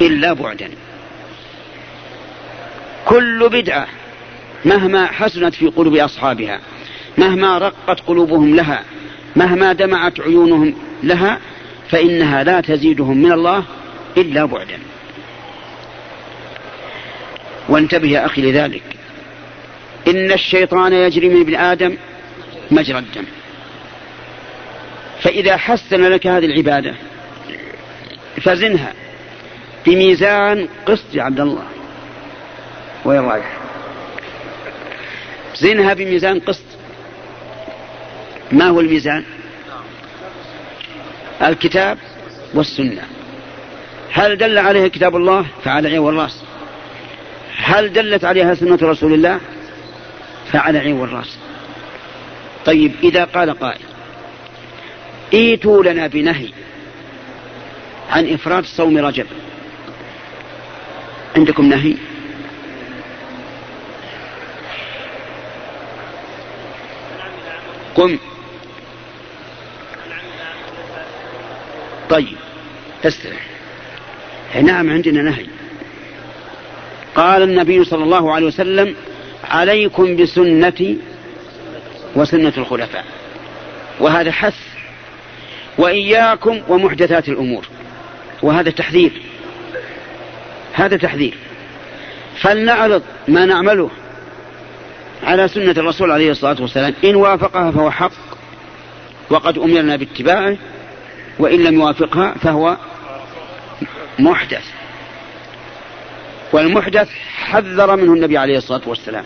إلا 0.00 0.32
بعدا. 0.32 0.70
كل 3.04 3.48
بدعة 3.48 3.86
مهما 4.64 5.06
حسنت 5.06 5.54
في 5.54 5.66
قلوب 5.66 5.96
أصحابها 5.96 6.60
مهما 7.18 7.58
رقت 7.58 8.00
قلوبهم 8.06 8.56
لها 8.56 8.84
مهما 9.36 9.72
دمعت 9.72 10.20
عيونهم 10.20 10.74
لها 11.02 11.40
فإنها 11.88 12.44
لا 12.44 12.60
تزيدهم 12.60 13.16
من 13.16 13.32
الله 13.32 13.64
إلا 14.16 14.44
بعدا. 14.44 14.78
وانتبه 17.68 18.08
يا 18.08 18.26
أخي 18.26 18.42
لذلك. 18.42 18.95
إن 20.08 20.32
الشيطان 20.32 20.92
يجري 20.92 21.28
من 21.28 21.40
ابن 21.40 21.54
آدم 21.54 21.96
مجرى 22.70 22.98
الدم. 22.98 23.24
فإذا 25.20 25.56
حسن 25.56 26.02
لك 26.02 26.26
هذه 26.26 26.44
العبادة 26.44 26.94
فزنها 28.42 28.92
بميزان 29.86 30.68
قسط 30.86 31.14
يا 31.14 31.22
عبد 31.22 31.40
الله. 31.40 31.64
وين 33.04 33.20
رايح؟ 33.20 33.56
زنها 35.56 35.94
بميزان 35.94 36.40
قسط. 36.40 36.64
ما 38.52 38.68
هو 38.68 38.80
الميزان؟ 38.80 39.24
الكتاب 41.42 41.98
والسنة. 42.54 43.02
هل 44.12 44.38
دل 44.38 44.58
عليه 44.58 44.88
كتاب 44.88 45.16
الله؟ 45.16 45.46
فعلى 45.64 45.88
عين 45.88 45.98
والرأس. 45.98 46.42
هل 47.56 47.92
دلت 47.92 48.24
عليها 48.24 48.54
سنة 48.54 48.78
رسول 48.82 49.12
الله؟ 49.12 49.40
فعلى 50.52 50.78
عين 50.78 50.92
والراس. 50.92 51.38
طيب 52.66 52.92
إذا 53.04 53.24
قال 53.24 53.58
قائل 53.58 53.80
إيتوا 55.34 55.84
لنا 55.84 56.06
بنهي 56.06 56.48
عن 58.10 58.32
إفراد 58.32 58.64
صوم 58.64 58.98
رجب. 58.98 59.26
عندكم 61.36 61.66
نهي؟ 61.68 61.94
قم. 67.94 68.18
طيب 72.10 72.36
استرح 73.04 73.46
نعم 74.62 74.90
عندنا 74.90 75.22
نهي. 75.22 75.46
قال 77.14 77.42
النبي 77.42 77.84
صلى 77.84 78.04
الله 78.04 78.34
عليه 78.34 78.46
وسلم 78.46 78.96
عليكم 79.50 80.16
بسنتي 80.16 80.98
وسنة 82.14 82.52
الخلفاء. 82.58 83.04
وهذا 84.00 84.32
حث 84.32 84.54
وإياكم 85.78 86.60
ومحدثات 86.68 87.28
الأمور. 87.28 87.68
وهذا 88.42 88.70
تحذير. 88.70 89.12
هذا 90.72 90.96
تحذير. 90.96 91.34
فلنعرض 92.40 93.02
ما 93.28 93.44
نعمله 93.44 93.90
على 95.22 95.48
سنة 95.48 95.70
الرسول 95.70 96.10
عليه 96.10 96.30
الصلاة 96.30 96.56
والسلام. 96.60 96.94
إن 97.04 97.14
وافقها 97.14 97.70
فهو 97.70 97.90
حق 97.90 98.12
وقد 99.30 99.58
أمرنا 99.58 99.96
باتباعه 99.96 100.56
وإن 101.38 101.64
لم 101.64 101.74
يوافقها 101.74 102.34
فهو 102.42 102.76
محدث. 104.18 104.64
والمحدث 106.52 107.08
حذر 107.46 107.96
منه 107.96 108.14
النبي 108.14 108.38
عليه 108.38 108.58
الصلاة 108.58 108.80
والسلام. 108.86 109.24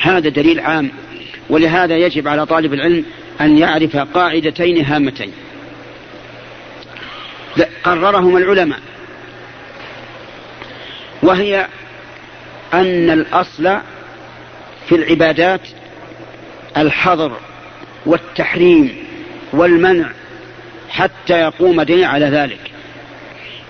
هذا 0.00 0.28
دليل 0.28 0.60
عام 0.60 0.90
ولهذا 1.50 1.96
يجب 1.96 2.28
على 2.28 2.46
طالب 2.46 2.74
العلم 2.74 3.04
أن 3.40 3.58
يعرف 3.58 3.96
قاعدتين 3.96 4.84
هامتين. 4.84 5.32
قررهما 7.84 8.38
العلماء. 8.38 8.78
وهي 11.22 11.66
أن 12.74 13.10
الأصل 13.10 13.78
في 14.88 14.94
العبادات 14.94 15.60
الحظر 16.76 17.36
والتحريم 18.06 19.04
والمنع 19.52 20.10
حتى 20.88 21.40
يقوم 21.40 21.82
دين 21.82 22.04
على 22.04 22.26
ذلك. 22.26 22.70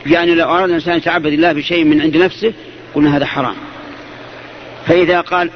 يعني 0.06 0.34
لو 0.34 0.44
أراد 0.44 0.68
الإنسان 0.68 0.96
يتعبد 0.96 1.32
الله 1.32 1.52
بشيء 1.52 1.84
من 1.84 2.00
عند 2.00 2.16
نفسه 2.16 2.52
قلنا 2.94 3.16
هذا 3.16 3.26
حرام. 3.26 3.56
فإذا 4.86 5.20
قال 5.20 5.50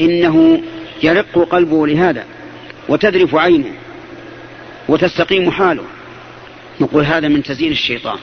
إنه 0.00 0.62
يرق 1.02 1.48
قلبه 1.50 1.86
لهذا 1.86 2.24
وتذرف 2.88 3.34
عينه 3.34 3.72
وتستقيم 4.88 5.50
حاله 5.50 5.84
نقول 6.80 7.04
هذا 7.04 7.28
من 7.28 7.42
تزيين 7.42 7.72
الشيطان. 7.72 8.18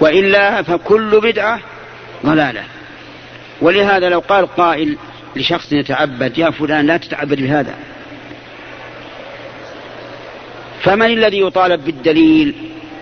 وإلا 0.00 0.62
فكل 0.62 1.20
بدعة 1.20 1.60
ضلالة. 2.26 2.64
ولهذا 3.60 4.08
لو 4.08 4.18
قال 4.18 4.46
قائل 4.46 4.96
لشخص 5.36 5.72
يتعبد 5.72 6.38
يا 6.38 6.50
فلان 6.50 6.86
لا 6.86 6.96
تتعبد 6.96 7.42
بهذا. 7.42 7.74
فمن 10.82 11.06
الذي 11.06 11.40
يطالب 11.40 11.84
بالدليل 11.84 12.54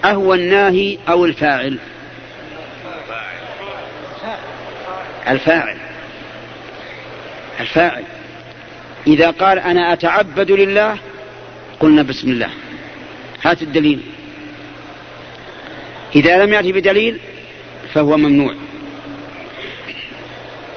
أهو 0.05 0.35
الناهي 0.35 0.99
أو 1.09 1.25
الفاعل؟ 1.25 1.79
الفاعل. 5.29 5.77
الفاعل. 7.61 8.05
إذا 9.07 9.31
قال 9.31 9.59
أنا 9.59 9.93
أتعبد 9.93 10.51
لله 10.51 10.99
قلنا 11.81 12.03
بسم 12.03 12.31
الله. 12.31 12.51
هات 13.43 13.63
الدليل. 13.63 14.01
إذا 16.15 16.45
لم 16.45 16.53
يأتي 16.53 16.73
بدليل 16.73 17.21
فهو 17.95 18.17
ممنوع. 18.17 18.55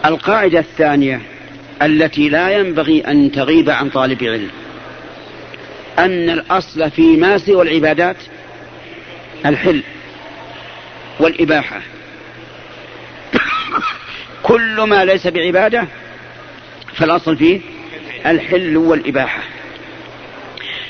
القاعدة 0.06 0.60
الثانية 0.60 1.22
التي 1.82 2.30
لا 2.30 2.50
ينبغي 2.50 3.02
أن 3.02 3.32
تغيب 3.32 3.70
عن 3.70 3.90
طالب 3.90 4.24
علم. 4.24 4.50
أن 6.00 6.30
الأصل 6.30 6.92
في 6.92 7.02
ما 7.02 7.38
سوى 7.38 7.62
العبادات 7.62 8.18
الحل 9.46 9.84
والإباحة. 11.20 11.82
كل 14.44 14.82
ما 14.82 15.06
ليس 15.06 15.28
بعبادة 15.28 15.88
فالأصل 16.94 17.38
فيه 17.38 17.60
الحل 18.26 18.78
والإباحة. 18.78 19.44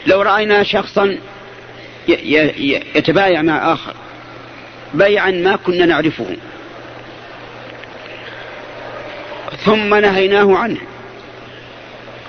لو 0.08 0.22
رأينا 0.22 0.64
شخصا 0.64 1.18
يتبايع 2.96 3.42
مع 3.42 3.74
آخر 3.74 3.94
بيعا 4.94 5.32
ما 5.32 5.56
كنا 5.56 5.86
نعرفه. 5.86 6.26
ثم 9.66 9.96
نهيناه 9.96 10.58
عنه 10.58 10.82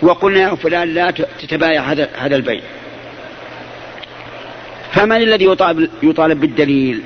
وقلنا 0.02 0.40
يا 0.40 0.54
فلان 0.54 0.94
لا 0.94 1.10
تتبايع 1.10 1.82
هذا 1.82 2.08
هذا 2.14 2.36
البيع. 2.36 2.60
فمن 4.92 5.16
الذي 5.16 5.44
يطالب, 5.44 5.90
يطالب 6.02 6.40
بالدليل؟ 6.40 7.02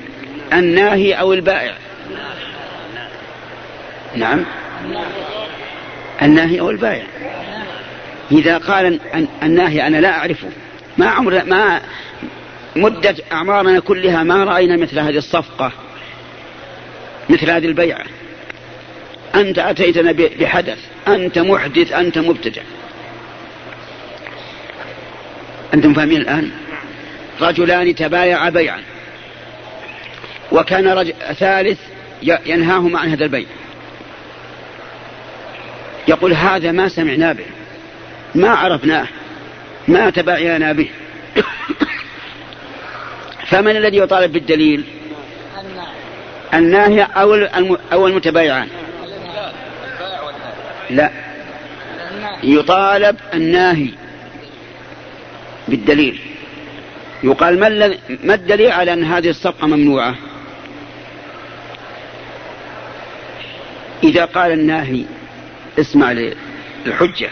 الناهي 0.53 1.13
أو 1.13 1.33
البائع؟ 1.33 1.73
نعم. 4.15 4.45
الناهي 6.21 6.59
أو 6.59 6.69
البائع 6.69 7.03
إذا 8.31 8.57
قال 8.57 8.99
الناهي 9.43 9.87
أنا 9.87 9.97
لا 9.97 10.17
أعرفه. 10.17 10.49
ما 10.97 11.07
عمر 11.07 11.43
ما 11.43 11.81
مدة 12.75 13.15
أعمارنا 13.31 13.79
كلها 13.79 14.23
ما 14.23 14.43
رأينا 14.43 14.77
مثل 14.77 14.99
هذه 14.99 15.17
الصفقة 15.17 15.71
مثل 17.29 17.49
هذه 17.49 17.65
البيعة. 17.65 18.05
أنت 19.35 19.59
أتيتنا 19.59 20.11
بحدث. 20.11 20.77
أنت 21.07 21.39
محدث 21.39 21.91
أنت 21.91 22.17
مبتدع. 22.17 22.61
أنتم 25.73 25.93
فاهمين 25.93 26.21
الآن؟ 26.21 26.51
رجلان 27.41 27.95
تبايعا 27.95 28.49
بيعا. 28.49 28.81
وكان 30.51 30.87
رجل 30.87 31.13
ثالث 31.39 31.79
ينهاهما 32.23 32.99
عن 32.99 33.09
هذا 33.09 33.23
البيع. 33.23 33.47
يقول 36.07 36.33
هذا 36.33 36.71
ما 36.71 36.87
سمعنا 36.87 37.33
به 37.33 37.45
ما 38.35 38.49
عرفناه 38.49 39.07
ما 39.87 40.09
تبعنا 40.09 40.73
به. 40.73 40.89
فمن 43.49 43.77
الذي 43.77 43.97
يطالب 43.97 44.33
بالدليل؟ 44.33 44.83
الناهي 46.53 47.03
أو 47.03 47.33
أو 47.93 48.07
المتبايعان. 48.07 48.67
لا. 50.89 51.11
يطالب 52.43 53.17
الناهي 53.33 53.89
بالدليل. 55.67 56.19
يقال 57.23 57.59
ما 58.23 58.33
الدليل 58.33 58.71
على 58.71 58.93
أن 58.93 59.03
هذه 59.03 59.29
الصفقة 59.29 59.67
ممنوعة؟ 59.67 60.15
إذا 64.03 64.25
قال 64.25 64.51
الناهي 64.51 65.05
اسمع 65.79 66.11
للحجة 66.85 67.29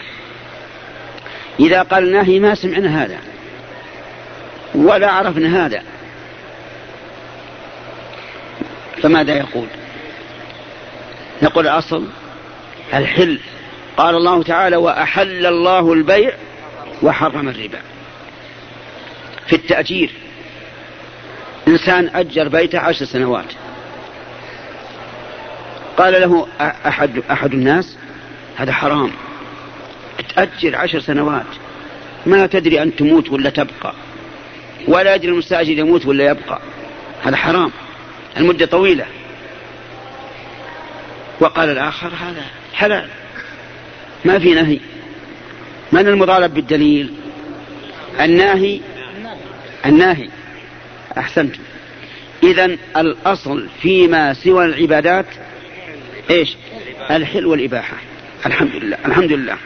إذا 1.60 1.82
قال 1.82 2.04
الناهي 2.04 2.40
ما 2.40 2.54
سمعنا 2.54 3.04
هذا 3.04 3.18
ولا 4.74 5.10
عرفنا 5.10 5.66
هذا 5.66 5.82
فماذا 9.02 9.34
يقول؟ 9.34 9.66
نقول 11.42 11.68
الأصل 11.68 12.06
الحل. 12.94 13.40
قال 13.96 14.14
الله 14.14 14.42
تعالى 14.42 14.76
وأحل 14.76 15.46
الله 15.46 15.92
البيع 15.92 16.32
وحرم 17.02 17.48
الربا. 17.48 17.78
في 19.46 19.56
التأجير 19.56 20.10
إنسان 21.68 22.10
أجر 22.14 22.48
بيته 22.48 22.78
عشر 22.78 23.04
سنوات. 23.04 23.52
قال 25.96 26.12
له 26.12 26.46
أحد, 26.60 27.22
أحد 27.30 27.52
الناس 27.52 27.96
هذا 28.56 28.72
حرام. 28.72 29.10
تأجر 30.36 30.76
عشر 30.76 31.00
سنوات. 31.00 31.46
ما 32.26 32.46
تدري 32.46 32.82
أن 32.82 32.96
تموت 32.96 33.30
ولا 33.30 33.50
تبقى. 33.50 33.94
ولا 34.88 35.14
يدري 35.14 35.28
المستأجر 35.28 35.78
يموت 35.78 36.06
ولا 36.06 36.30
يبقى. 36.30 36.60
هذا 37.22 37.36
حرام. 37.36 37.72
المدة 38.36 38.66
طويلة. 38.66 39.06
وقال 41.40 41.70
الآخر 41.70 42.08
هذا 42.08 42.44
حلال. 42.74 43.08
ما 44.24 44.38
في 44.38 44.54
نهي. 44.54 44.80
من 45.92 46.08
المطالب 46.08 46.54
بالدليل؟ 46.54 47.14
الناهي. 48.20 48.80
الناهي. 49.86 50.28
أحسنت 51.18 51.54
إذا 52.42 52.76
الأصل 52.96 53.68
فيما 53.82 54.34
سوى 54.34 54.64
العبادات 54.64 55.26
إيش؟ 56.30 56.56
الحل 57.10 57.46
والإباحة. 57.46 57.96
الحمد 58.46 58.74
لله 58.74 58.98
الحمد 59.06 59.32
لله 59.32 59.56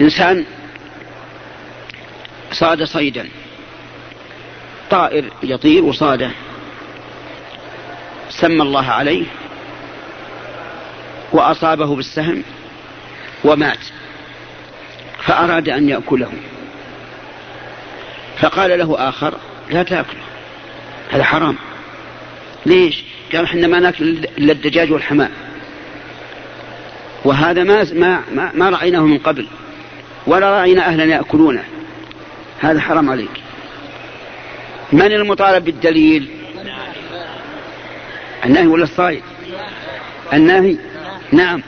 إنسان 0.00 0.44
صاد 2.52 2.84
صيدا. 2.84 3.28
طائر 4.90 5.24
يطير 5.42 5.84
وصاده. 5.84 6.30
سمى 8.30 8.62
الله 8.62 8.86
عليه 8.90 9.24
وأصابه 11.32 11.96
بالسهم 11.96 12.42
ومات. 13.44 13.78
فأراد 15.24 15.68
أن 15.68 15.88
يأكله. 15.88 16.32
فقال 18.38 18.78
له 18.78 19.08
آخر 19.08 19.38
لا 19.70 19.82
تأكله 19.82 20.22
هذا 21.10 21.24
حرام. 21.24 21.56
ليش؟ 22.66 23.04
قال 23.32 23.44
إحنا 23.44 23.66
ما 23.66 23.80
نأكل 23.80 24.04
إلا 24.38 24.52
الدجاج 24.52 24.92
والحمام. 24.92 25.30
وهذا 27.24 27.64
ما 27.64 27.86
ما 27.94 28.50
ما, 28.54 28.70
رأيناه 28.70 29.00
من 29.00 29.18
قبل 29.18 29.46
ولا 30.26 30.50
رأينا 30.60 30.86
أهلا 30.86 31.04
يأكلونه. 31.04 31.64
هذا 32.60 32.80
حرام 32.80 33.10
عليك. 33.10 33.30
من 34.92 35.12
المطالب 35.12 35.64
بالدليل؟ 35.64 36.28
النهي 38.44 38.66
ولا 38.66 38.84
الصايد 38.84 39.22
الناهي 40.32 40.76
نعم. 41.32 41.62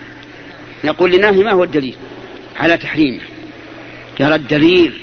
نقول 0.85 1.13
لناهي 1.13 1.43
ما 1.43 1.53
هو 1.53 1.65
الدليل؟ 1.65 1.97
على 2.57 2.77
تحريمه. 2.77 3.21
قال 4.19 4.33
الدليل 4.33 5.01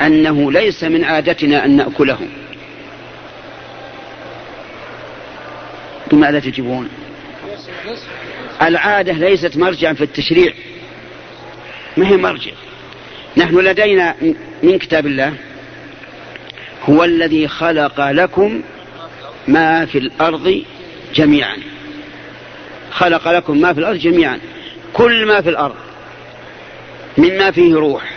أنه 0.00 0.52
ليس 0.52 0.84
من 0.84 1.04
عادتنا 1.04 1.64
أن 1.64 1.76
نأكله. 1.76 2.18
بماذا 6.12 6.40
تجيبون؟ 6.40 6.88
العادة 8.62 9.12
ليست 9.12 9.56
مرجعا 9.56 9.92
في 9.92 10.04
التشريع. 10.04 10.52
ما 11.96 12.08
هي 12.08 12.16
مرجع؟ 12.16 12.52
نحن 13.36 13.58
لدينا 13.58 14.14
من 14.62 14.78
كتاب 14.78 15.06
الله 15.06 15.34
هو 16.84 17.04
الذي 17.04 17.48
خلق 17.48 18.10
لكم 18.10 18.62
ما 19.48 19.86
في 19.86 19.98
الأرض 19.98 20.62
جميعا. 21.14 21.56
خلق 22.90 23.28
لكم 23.28 23.60
ما 23.60 23.72
في 23.72 23.80
الأرض 23.80 23.98
جميعا. 23.98 24.40
كل 24.92 25.26
ما 25.26 25.40
في 25.40 25.48
الأرض 25.48 25.74
مما 27.18 27.50
فيه 27.50 27.74
روح 27.74 28.16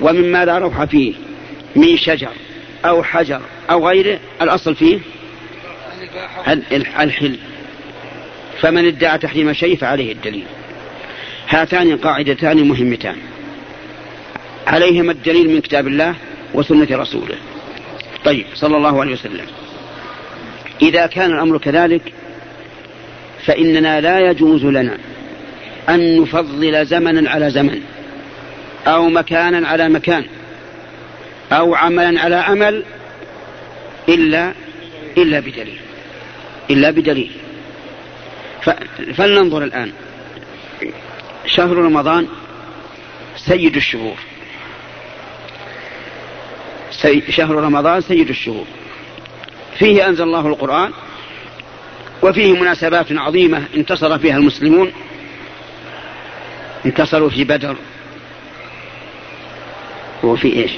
ومما 0.00 0.44
لا 0.44 0.58
روح 0.58 0.84
فيه 0.84 1.14
من 1.76 1.96
شجر 1.96 2.32
أو 2.84 3.02
حجر 3.02 3.40
أو 3.70 3.88
غيره 3.88 4.18
الأصل 4.42 4.74
فيه؟ 4.74 4.98
الحل. 6.72 7.38
فمن 8.60 8.86
ادعى 8.86 9.18
تحريم 9.18 9.52
شيء 9.52 9.76
فعليه 9.76 10.12
الدليل. 10.12 10.44
هاتان 11.48 11.96
قاعدتان 11.96 12.68
مهمتان. 12.68 13.16
عليهما 14.66 15.12
الدليل 15.12 15.50
من 15.50 15.60
كتاب 15.60 15.86
الله 15.86 16.14
وسنة 16.54 16.88
رسوله. 16.90 17.36
طيب 18.24 18.46
صلى 18.54 18.76
الله 18.76 19.00
عليه 19.00 19.12
وسلم. 19.12 19.46
إذا 20.82 21.06
كان 21.06 21.32
الأمر 21.32 21.58
كذلك 21.58 22.12
فإننا 23.44 24.00
لا 24.00 24.30
يجوز 24.30 24.64
لنا 24.64 24.98
أن 25.88 26.20
نفضل 26.20 26.86
زمنا 26.86 27.30
على 27.30 27.50
زمن 27.50 27.80
أو 28.86 29.08
مكانا 29.08 29.68
على 29.68 29.88
مكان 29.88 30.24
أو 31.52 31.74
عملا 31.74 32.20
على 32.20 32.36
عمل 32.36 32.84
إلا 34.08 34.52
إلا 35.18 35.40
بدليل. 35.40 35.78
إلا 36.70 36.90
بدليل. 36.90 37.30
فلننظر 39.14 39.64
الآن. 39.64 39.92
شهر 41.46 41.76
رمضان 41.76 42.28
سيد 43.36 43.76
الشهور. 43.76 44.16
سي 46.90 47.32
شهر 47.32 47.54
رمضان 47.54 48.00
سيد 48.00 48.28
الشهور. 48.28 48.64
فيه 49.78 50.08
أنزل 50.08 50.24
الله 50.24 50.46
القرآن 50.46 50.92
وفيه 52.22 52.52
مناسبات 52.60 53.12
عظيمة 53.12 53.64
انتصر 53.76 54.18
فيها 54.18 54.36
المسلمون. 54.36 54.92
انتصروا 56.86 57.30
في 57.30 57.44
بدر 57.44 57.76
وفي 60.22 60.52
إيش؟ 60.52 60.72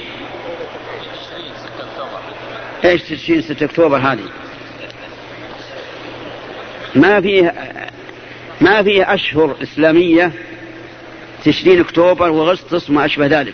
إيش 2.85 3.01
تسعين 3.01 3.41
ستة 3.41 3.65
أكتوبر 3.65 3.97
هذه؟ 3.97 4.38
ما 6.95 7.21
فيه 7.21 7.53
ما 8.61 8.83
فيه 8.83 9.13
أشهر 9.13 9.55
إسلامية 9.63 10.31
تشرين 11.45 11.79
أكتوبر 11.79 12.29
واغسطس 12.29 12.89
وما 12.89 13.05
أشبه 13.05 13.25
ذلك. 13.25 13.53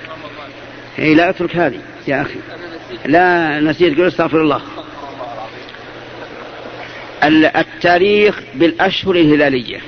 اي 0.99 1.15
لا 1.15 1.29
أترك 1.29 1.55
هذه 1.55 1.79
يا 2.07 2.21
أخي. 2.21 2.39
لا 3.05 3.59
نسيت 3.59 3.97
قل 3.97 4.07
استغفر 4.07 4.41
الله. 4.41 4.61
التاريخ 7.55 8.39
بالأشهر 8.55 9.15
الهلالية. 9.15 9.81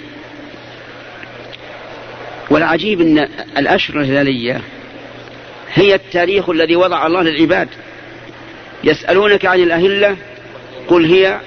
والعجيب 2.50 3.02
إن 3.02 3.30
الأشهر 3.58 4.00
الهلالية 4.00 4.62
هي 5.74 5.96
التاريخ 5.96 6.50
الذي 6.50 6.76
وضع 6.76 7.08
الله 7.08 7.22
للعباد 7.22 7.70
يسألونك 8.84 9.46
عن 9.46 9.60
الأهلة 9.60 10.18
قل 10.88 11.06
هي 11.06 11.40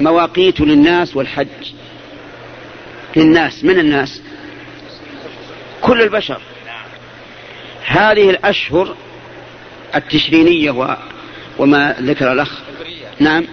مواقيت 0.00 0.60
للناس 0.60 1.16
والحج. 1.16 1.46
للناس 3.16 3.64
من 3.64 3.78
الناس؟ 3.78 4.22
كل 5.80 6.02
البشر. 6.02 6.40
هذه 7.86 8.30
الأشهر 8.30 8.96
التشرينية. 9.94 10.96
وما 11.58 11.96
ذكر 12.00 12.32
الأخ. 12.32 12.60
نعم. 13.20 13.44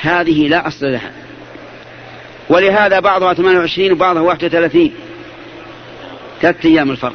هذه 0.00 0.48
لا 0.48 0.68
أصل 0.68 0.86
لها. 0.86 1.12
ولهذا 2.48 3.00
بعضها 3.00 3.34
28 3.34 3.92
وبعضها 3.92 4.22
31 4.22 4.92
ثلاثة 6.40 6.68
أيام 6.68 6.90
الفرق. 6.90 7.14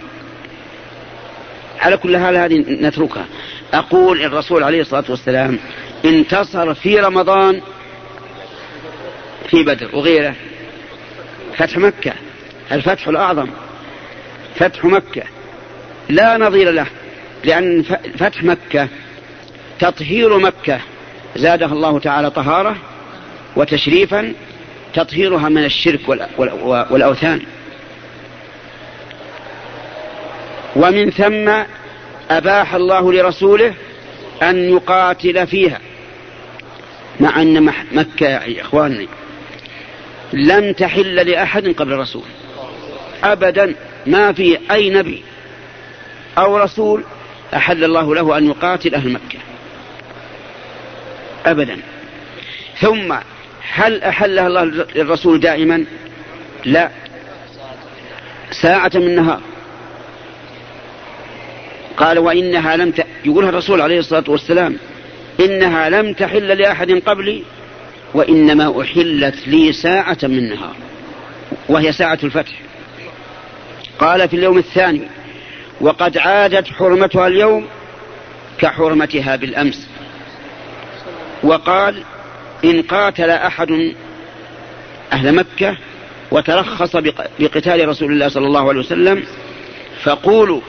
على 1.79 1.97
كل 1.97 2.17
حال 2.17 2.35
هذه 2.35 2.57
نتركها. 2.57 3.25
أقول 3.73 4.21
الرسول 4.21 4.63
عليه 4.63 4.81
الصلاة 4.81 5.03
والسلام 5.09 5.59
انتصر 6.05 6.73
في 6.73 6.99
رمضان 6.99 7.61
في 9.49 9.63
بدر 9.63 9.95
وغيره. 9.95 10.35
فتح 11.57 11.77
مكة 11.77 12.13
الفتح 12.71 13.07
الأعظم. 13.07 13.49
فتح 14.55 14.85
مكة. 14.85 15.23
لا 16.09 16.37
نظير 16.37 16.71
له 16.71 16.87
لأن 17.43 17.83
فتح 18.17 18.43
مكة 18.43 18.87
تطهير 19.79 20.37
مكة. 20.37 20.79
زادها 21.35 21.73
الله 21.73 21.99
تعالى 21.99 22.29
طهارة 22.29 22.75
وتشريفا 23.55 24.33
تطهيرها 24.93 25.49
من 25.49 25.65
الشرك 25.65 26.09
والأوثان. 26.89 27.41
ومن 30.75 31.11
ثم 31.11 31.51
أباح 32.29 32.75
الله 32.75 33.13
لرسوله 33.13 33.73
أن 34.41 34.69
يقاتل 34.69 35.47
فيها 35.47 35.79
مع 37.19 37.41
أن 37.41 37.63
مكة 37.91 38.27
يا 38.27 38.61
إخواني 38.61 39.07
لم 40.33 40.73
تحل 40.73 41.15
لأحد 41.15 41.67
قبل 41.67 41.93
الرسول. 41.93 42.23
أبدا 43.23 43.75
ما 44.05 44.31
في 44.33 44.59
أي 44.71 44.89
نبي 44.89 45.23
أو 46.37 46.57
رسول 46.57 47.03
أحل 47.53 47.83
الله 47.83 48.15
له 48.15 48.37
أن 48.37 48.45
يقاتل 48.45 48.95
أهل 48.95 49.11
مكة. 49.11 49.39
أبدا. 51.45 51.79
ثم 52.79 53.15
هل 53.73 54.03
أحلها 54.03 54.47
الله 54.47 54.63
للرسول 54.95 55.39
دائما؟ 55.39 55.85
لا. 56.65 56.89
ساعة 58.51 58.91
من 58.95 59.15
نهار 59.15 59.41
قال 61.97 62.19
وإنها 62.19 62.75
لم 62.75 62.91
ت... 62.91 63.05
يقولها 63.25 63.49
الرسول 63.49 63.81
عليه 63.81 63.99
الصلاة 63.99 64.23
والسلام. 64.27 64.77
إنها 65.39 65.89
لم 65.89 66.13
تحل 66.13 66.47
لأحد 66.47 66.91
قبلي. 66.91 67.43
وإنما 68.15 68.81
أحلت 68.81 69.47
لي 69.47 69.73
ساعة 69.73 70.17
من 70.23 70.49
نهار 70.49 70.75
وهي 71.69 71.91
ساعة 71.91 72.19
الفتح. 72.23 72.61
قال 73.99 74.29
في 74.29 74.35
اليوم 74.35 74.57
الثاني 74.57 75.01
وقد 75.81 76.17
عادت 76.17 76.67
حرمتها 76.67 77.27
اليوم 77.27 77.67
كحرمتها 78.57 79.35
بالأمس. 79.35 79.87
وقال 81.43 82.03
إن 82.65 82.81
قاتل 82.81 83.29
أحد 83.29 83.93
أهل 85.13 85.35
مكة 85.35 85.77
وترخص 86.31 86.95
بقتال 87.39 87.87
رسول 87.87 88.11
الله 88.11 88.27
صلى 88.27 88.47
الله 88.47 88.69
عليه 88.69 88.79
وسلم 88.79 89.23
فقولوا 90.03 90.61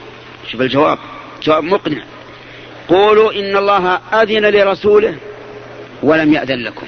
شوف 0.51 0.61
الجواب 0.61 0.97
جواب 1.43 1.63
مقنع. 1.63 2.03
قولوا 2.87 3.33
إن 3.33 3.57
الله 3.57 3.99
أذن 4.13 4.45
لرسوله 4.45 5.15
ولم 6.03 6.33
يأذن 6.33 6.63
لكم. 6.63 6.87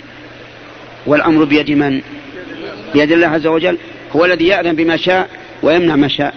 والأمر 1.05 1.43
بيد 1.43 1.71
من؟ 1.71 2.01
بيد 2.93 3.11
الله 3.11 3.27
عز 3.27 3.47
وجل. 3.47 3.77
هو 4.15 4.25
الذي 4.25 4.47
يأذن 4.47 4.75
بما 4.75 4.97
شاء 4.97 5.29
ويمنع 5.63 5.95
ما 5.95 6.07
شاء. 6.07 6.35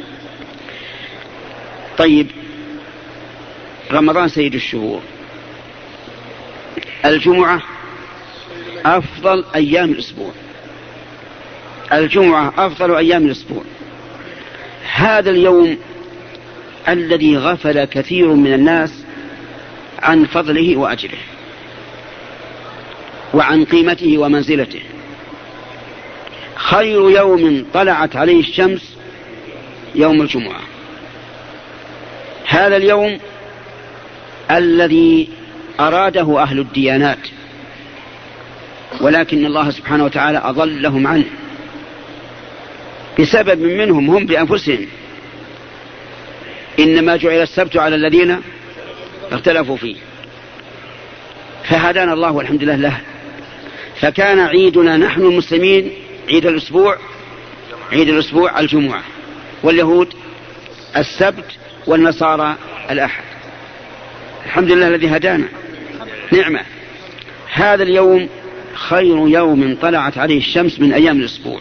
طيب 1.98 2.26
رمضان 3.92 4.28
سيد 4.28 4.54
الشهور. 4.54 5.00
الجمعة 7.04 7.62
أفضل 8.86 9.44
أيام 9.54 9.90
الأسبوع. 9.90 10.30
الجمعة 11.92 12.52
أفضل 12.58 12.96
أيام 12.96 13.26
الأسبوع. 13.26 13.62
هذا 14.94 15.30
اليوم 15.30 15.78
الذي 16.88 17.36
غفل 17.36 17.84
كثير 17.84 18.34
من 18.34 18.54
الناس 18.54 19.04
عن 20.02 20.24
فضله 20.24 20.76
وأجره 20.76 21.18
وعن 23.34 23.64
قيمته 23.64 24.18
ومنزلته. 24.18 24.80
خير 26.54 27.10
يوم 27.10 27.66
طلعت 27.74 28.16
عليه 28.16 28.40
الشمس 28.40 28.96
يوم 29.94 30.22
الجمعة. 30.22 30.60
هذا 32.46 32.76
اليوم 32.76 33.18
الذي 34.50 35.28
أراده 35.80 36.42
أهل 36.42 36.58
الديانات 36.58 37.18
ولكن 39.00 39.46
الله 39.46 39.70
سبحانه 39.70 40.04
وتعالى 40.04 40.38
أضلهم 40.44 41.06
عنه. 41.06 41.24
بسبب 43.20 43.60
منهم 43.62 44.10
هم 44.10 44.26
بأنفسهم. 44.26 44.86
إنما 46.78 47.16
جعل 47.16 47.42
السبت 47.42 47.76
على 47.76 47.96
الذين 47.96 48.40
اختلفوا 49.32 49.76
فيه. 49.76 49.96
فهدانا 51.64 52.12
الله 52.12 52.32
والحمد 52.32 52.62
لله 52.62 52.76
له. 52.76 53.00
فكان 54.02 54.38
عيدنا 54.38 54.96
نحن 54.96 55.20
المسلمين 55.20 55.92
عيد 56.28 56.46
الأسبوع 56.46 56.98
عيد 57.92 58.08
الأسبوع 58.08 58.60
الجمعة 58.60 59.02
واليهود 59.62 60.14
السبت 60.96 61.44
والنصارى 61.86 62.56
الأحد. 62.90 63.24
الحمد 64.46 64.70
لله 64.70 64.88
الذي 64.88 65.08
هدانا. 65.08 65.48
نعمة. 66.32 66.60
هذا 67.52 67.82
اليوم 67.82 68.28
خير 68.74 69.28
يوم 69.28 69.76
طلعت 69.82 70.18
عليه 70.18 70.38
الشمس 70.38 70.80
من 70.80 70.92
أيام 70.92 71.20
الأسبوع. 71.20 71.60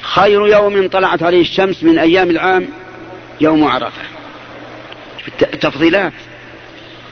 خير 0.00 0.46
يوم 0.46 0.88
طلعت 0.88 1.22
عليه 1.22 1.40
الشمس 1.40 1.84
من 1.84 1.98
أيام 1.98 2.30
العام 2.30 2.68
يوم 3.40 3.64
عرفة. 3.64 4.02
تفضيلات 5.60 6.12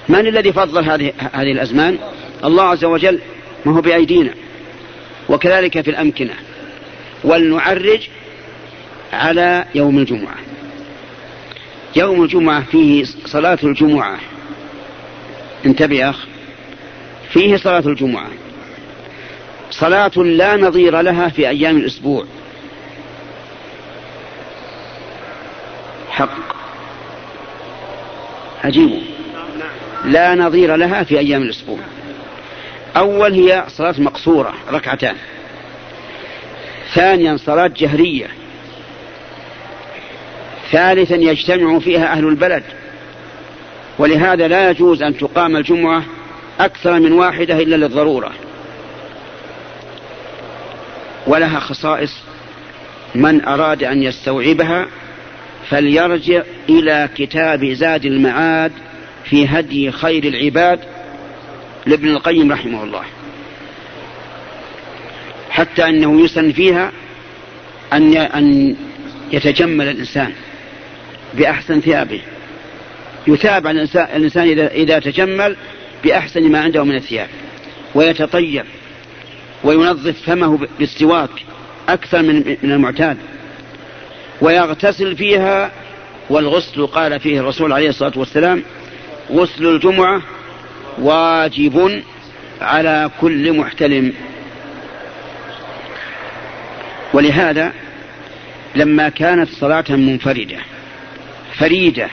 من 0.08 0.26
الذي 0.26 0.52
فضل 0.52 0.84
هذه 0.84 1.12
هذه 1.32 1.52
الأزمان؟ 1.52 1.98
الله 2.44 2.62
عز 2.62 2.84
وجل 2.84 3.20
ما 3.64 3.76
هو 3.76 3.80
بأيدينا. 3.80 4.34
وكذلك 5.28 5.80
في 5.80 5.90
الأمكنة. 5.90 6.34
ولنعرج 7.24 8.08
على 9.12 9.64
يوم 9.74 9.98
الجمعة. 9.98 10.36
يوم 11.96 12.22
الجمعة 12.22 12.64
فيه 12.64 13.04
صلاة 13.26 13.58
الجمعة. 13.62 14.18
انتبه 15.66 15.96
يا 15.96 16.10
أخ. 16.10 16.26
فيه 17.32 17.56
صلاة 17.56 17.86
الجمعة. 17.86 18.28
صلاة 19.70 20.12
لا 20.16 20.56
نظير 20.56 21.00
لها 21.00 21.28
في 21.28 21.48
أيام 21.48 21.76
الأسبوع. 21.76 22.24
حق. 26.10 26.38
عجيب 28.64 28.90
لا 30.04 30.34
نظير 30.34 30.76
لها 30.76 31.02
في 31.02 31.18
أيام 31.18 31.42
الأسبوع. 31.42 31.78
أول 32.96 33.32
هي 33.32 33.64
صلاة 33.68 33.94
مقصورة 33.98 34.54
ركعتان. 34.72 35.16
ثانيا 36.94 37.36
صلاة 37.36 37.70
جهرية. 37.76 38.26
ثالثا 40.72 41.16
يجتمع 41.16 41.78
فيها 41.78 42.12
أهل 42.12 42.28
البلد. 42.28 42.62
ولهذا 43.98 44.48
لا 44.48 44.70
يجوز 44.70 45.02
أن 45.02 45.16
تقام 45.16 45.56
الجمعة 45.56 46.04
أكثر 46.60 47.00
من 47.00 47.12
واحدة 47.12 47.58
إلا 47.58 47.76
للضرورة. 47.76 48.32
ولها 51.26 51.60
خصائص. 51.60 52.16
من 53.14 53.44
أراد 53.44 53.84
أن 53.84 54.02
يستوعبها 54.02 54.86
فليرجع 55.68 56.42
إلى 56.68 57.08
كتاب 57.16 57.64
زاد 57.64 58.04
المعاد 58.04 58.72
في 59.24 59.46
هدي 59.46 59.90
خير 59.90 60.24
العباد 60.24 60.80
لابن 61.86 62.08
القيم 62.08 62.52
رحمه 62.52 62.84
الله. 62.84 63.02
حتى 65.50 65.88
أنه 65.88 66.24
يسن 66.24 66.52
فيها 66.52 66.92
أن 67.92 68.16
أن 68.16 68.76
يتجمل 69.32 69.88
الإنسان 69.88 70.32
بأحسن 71.34 71.80
ثيابه. 71.80 72.20
يتابع 73.26 73.70
الإنسان 73.70 74.48
إذا, 74.48 74.70
إذا 74.70 74.98
تجمل 74.98 75.56
بأحسن 76.04 76.50
ما 76.52 76.60
عنده 76.60 76.84
من 76.84 76.94
الثياب. 76.96 77.28
ويتطيب. 77.94 78.64
وينظف 79.64 80.22
فمه 80.22 80.68
بالسواك 80.78 81.30
أكثر 81.88 82.22
من 82.22 82.56
من 82.62 82.72
المعتاد. 82.72 83.16
ويغتسل 84.40 85.16
فيها 85.16 85.72
والغسل 86.30 86.86
قال 86.86 87.20
فيه 87.20 87.40
الرسول 87.40 87.72
عليه 87.72 87.88
الصلاة 87.88 88.12
والسلام 88.16 88.62
غسل 89.30 89.66
الجمعة 89.66 90.22
واجب 91.00 92.02
على 92.60 93.10
كل 93.20 93.58
محتلم. 93.58 94.12
ولهذا 97.12 97.72
لما 98.76 99.08
كانت 99.08 99.48
صلاة 99.48 99.84
منفردة 99.88 100.58
فريدة 101.58 102.08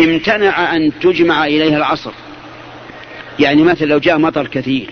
امتنع 0.00 0.76
أن 0.76 0.92
تجمع 1.00 1.46
إليها 1.46 1.76
العصر. 1.76 2.12
يعني 3.38 3.62
مثلا 3.62 3.86
لو 3.86 3.98
جاء 3.98 4.18
مطر 4.18 4.46
كثير 4.46 4.90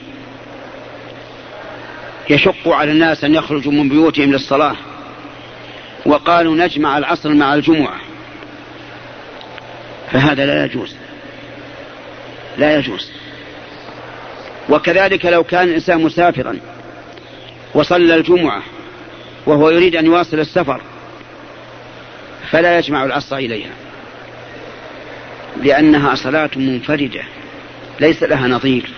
يشق 2.31 2.69
على 2.69 2.93
الناس 2.93 3.25
أن 3.25 3.35
يخرجوا 3.35 3.73
من 3.73 3.89
بيوتهم 3.89 4.33
للصلاة 4.33 4.77
وقالوا 6.07 6.57
نجمع 6.57 6.99
العصر 6.99 7.35
مع 7.35 7.55
الجمعة 7.55 8.01
فهذا 10.11 10.47
لا 10.47 10.65
يجوز. 10.65 10.95
لا 12.59 12.77
يجوز. 12.77 13.11
وكذلك 14.69 15.27
لو 15.27 15.45
كان 15.45 15.69
الإنسان 15.69 16.03
مسافرا 16.03 16.59
وصلى 17.75 18.15
الجمعة 18.15 18.63
وهو 19.47 19.71
يريد 19.71 19.97
أن 19.97 20.07
يواصل 20.07 20.41
السفر 20.41 20.81
فلا 22.51 22.79
يجمع 22.79 23.05
العصر 23.05 23.37
إليها 23.37 23.71
لأنها 25.63 26.15
صلاة 26.15 26.51
منفردة 26.57 27.23
ليس 28.01 28.23
لها 28.23 28.49
نظير. 28.49 28.91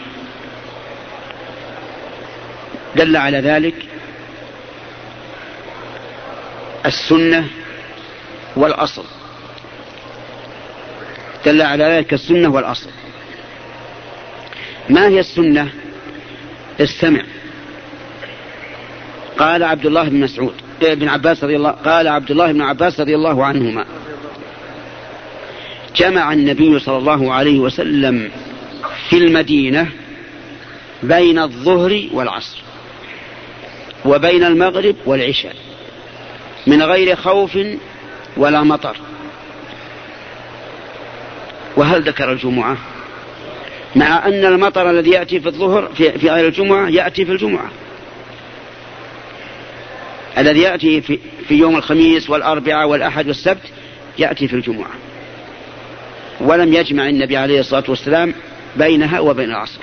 دل 2.97 3.17
على 3.17 3.39
ذلك 3.39 3.75
السنة 6.87 7.49
والأصل. 8.57 9.05
دل 11.47 11.63
على 11.63 11.85
ذلك 11.85 12.13
السنة 12.13 12.49
والأصل. 12.49 12.91
ما 14.91 15.09
هي 15.09 15.21
السنة؟ 15.21 15.69
استمع. 16.81 17.23
قال 19.39 19.63
عبد 19.63 19.87
الله 19.87 20.09
بن 20.09 20.21
مسعود 20.21 20.55
ابن 20.83 21.09
عباس 21.09 21.45
رضي 21.45 21.57
الله 21.57 21.71
قال 21.71 22.09
عبد 22.09 22.31
الله 22.31 22.53
بن 22.53 22.63
عباس 22.63 23.01
رضي 23.01 23.15
الله 23.15 23.45
عنهما. 23.45 23.85
جمع 25.97 26.33
النبي 26.33 26.79
صلى 26.79 26.97
الله 26.97 27.33
عليه 27.33 27.59
وسلم 27.59 28.31
في 29.09 29.17
المدينة 29.17 29.89
بين 31.03 31.39
الظهر 31.39 32.09
والعصر 32.13 32.63
وبين 34.05 34.45
المغرب 34.45 34.97
والعشاء 35.07 35.57
من 36.67 36.83
غير 36.83 37.17
خوف 37.17 37.59
ولا 38.37 38.63
مطر. 38.63 38.97
وهل 41.77 42.03
ذكر 42.03 42.33
الجمعة؟ 42.33 42.77
مع 43.97 44.27
أن 44.27 44.45
المطر 44.45 44.91
الذي 44.91 45.11
يأتي 45.11 45.41
في 45.41 45.47
الظهر 45.47 45.91
في, 45.95 46.19
في 46.19 46.31
غير 46.31 46.47
الجمعة 46.47 46.89
يأتي 46.89 47.25
في 47.25 47.33
الجمعة. 47.33 47.71
الذي 50.39 50.61
يأتي 50.61 51.01
في, 51.01 51.19
في 51.49 51.55
يوم 51.55 51.77
الخميس 51.77 52.31
والأربعاء 52.31 52.89
والأحد 52.89 53.27
والسبت 53.27 53.63
يأتي 54.19 54.49
في 54.49 54.57
الجمعة. 54.57 54.91
ولم 56.41 56.73
يجمع 56.75 57.09
النبي 57.09 57.37
عليه 57.37 57.61
الصلاة 57.61 57.85
والسلام 57.89 58.35
بينها 58.77 59.21
وبين 59.21 59.51
العصر. 59.51 59.81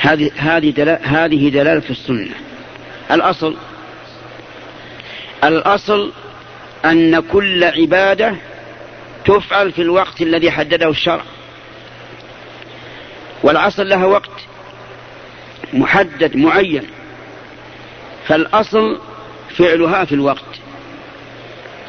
هذه 0.00 0.30
هذه 0.36 0.98
هذه 1.02 1.48
دلالة 1.48 1.82
السنة. 1.90 2.34
الأصل 3.10 3.56
الأصل 5.44 6.12
أن 6.84 7.20
كل 7.20 7.64
عبادة 7.64 8.34
تفعل 9.24 9.72
في 9.72 9.82
الوقت 9.82 10.20
الذي 10.20 10.50
حدده 10.50 10.88
الشرع. 10.88 11.22
والعصر 13.42 13.82
لها 13.82 14.06
وقت 14.06 14.30
محدد 15.72 16.36
معين. 16.36 16.86
فالأصل 18.26 18.98
فعلها 19.56 20.04
في 20.04 20.14
الوقت. 20.14 20.60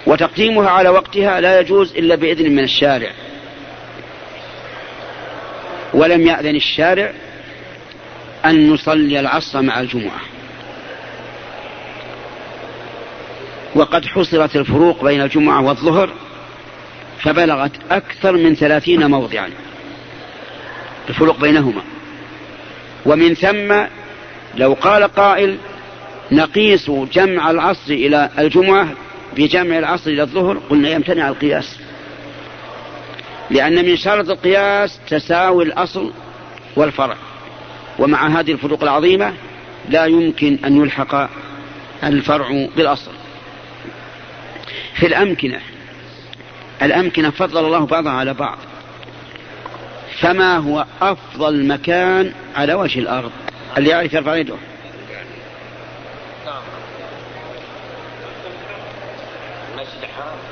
وتقديمها 0.08 0.70
على 0.70 0.90
وقتها 0.90 1.42
لا 1.42 1.60
يجوز 1.60 1.96
إلا 1.96 2.16
بإذن 2.16 2.52
من 2.52 2.64
الشارع. 2.64 3.12
ولم 5.94 6.28
يأذن 6.28 6.56
الشارع 6.56 7.14
أن 8.46 8.70
نصلي 8.70 9.20
العصر 9.20 9.62
مع 9.62 9.80
الجمعة. 9.80 10.22
وقد 13.76 14.06
حصرت 14.06 14.56
الفروق 14.56 15.04
بين 15.04 15.22
الجمعة 15.22 15.62
والظهر 15.62 16.14
فبلغت 17.24 17.72
أكثر 17.92 18.32
من 18.32 18.56
ثلاثين 18.56 19.10
موضعا. 19.12 19.50
الفروق 21.10 21.40
بينهما. 21.40 21.82
ومن 23.06 23.34
ثم 23.34 23.76
لو 24.56 24.74
قال 24.74 25.04
قائل 25.04 25.58
نقيس 26.32 26.92
جمع 26.92 27.52
العصر 27.52 27.94
إلى 27.94 28.30
الجمعة 28.40 28.88
بجمع 29.36 29.80
العصر 29.80 30.12
إلى 30.12 30.22
الظهر 30.22 30.58
قلنا 30.70 30.90
يمتنع 30.90 31.30
القياس. 31.30 31.80
لأن 33.50 33.86
من 33.86 33.98
شرط 33.98 34.30
القياس 34.30 35.00
تساوي 35.10 35.64
الأصل 35.64 36.14
والفرع. 36.76 37.16
ومع 38.00 38.28
هذه 38.28 38.52
الفروق 38.52 38.84
العظيمة 38.84 39.34
لا 39.90 40.06
يمكن 40.06 40.58
أن 40.66 40.82
يلحق 40.82 41.30
الفرع 42.04 42.68
بالأصل. 42.76 43.12
في 44.94 45.08
الأمكنة 45.08 45.60
الأمكنة 46.82 47.30
فضل 47.30 47.66
الله 47.66 47.86
بعضها 47.86 48.12
على 48.12 48.34
بعض. 48.34 48.58
فما 50.20 50.58
هو 50.58 50.86
أفضل 51.02 51.68
مكان 51.68 52.34
على 52.56 52.74
وجه 52.74 53.00
الأرض؟ 53.00 53.32
اللي 53.78 53.90
يعرف 53.90 54.14
يرفع 54.14 54.36
يده. 54.36 54.56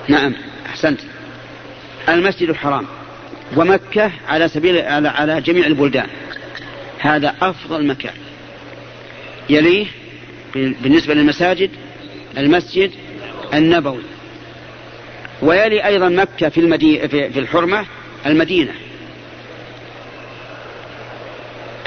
نعم 0.07 0.35
أحسنت. 0.65 0.99
المسجد 2.09 2.49
الحرام 2.49 2.85
ومكة 3.55 4.11
على 4.27 4.47
سبيل 4.47 4.77
على, 4.77 5.09
على 5.09 5.41
جميع 5.41 5.65
البلدان. 5.65 6.07
هذا 6.99 7.35
أفضل 7.41 7.87
مكان. 7.87 8.13
يليه 9.49 9.85
بالنسبة 10.55 11.13
للمساجد 11.13 11.71
المسجد 12.37 12.91
النبوي. 13.53 14.03
ويلي 15.41 15.85
أيضا 15.85 16.09
مكة 16.09 16.49
في, 16.49 16.59
المدينة 16.59 17.07
في 17.07 17.39
الحرمة 17.39 17.85
المدينة. 18.25 18.73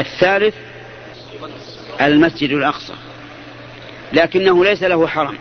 الثالث 0.01 0.55
المسجد 2.01 2.51
الأقصى. 2.51 2.95
لكنه 4.13 4.65
ليس 4.65 4.83
له 4.83 5.07
حرم. 5.07 5.39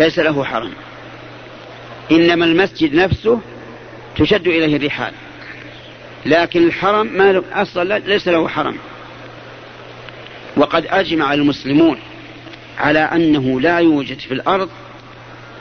ليس 0.00 0.18
له 0.18 0.44
حرم. 0.44 0.72
إنما 2.12 2.44
المسجد 2.44 2.94
نفسه 2.94 3.40
تشد 4.16 4.46
إليه 4.46 4.76
الرحال. 4.76 5.12
لكن 6.26 6.66
الحرم 6.66 7.06
ما 7.06 7.42
أصلا 7.52 7.98
ليس 7.98 8.28
له 8.28 8.48
حرم. 8.48 8.76
وقد 10.56 10.86
أجمع 10.86 11.34
المسلمون 11.34 11.98
على 12.78 12.98
أنه 12.98 13.60
لا 13.60 13.78
يوجد 13.78 14.18
في 14.18 14.34
الأرض 14.34 14.70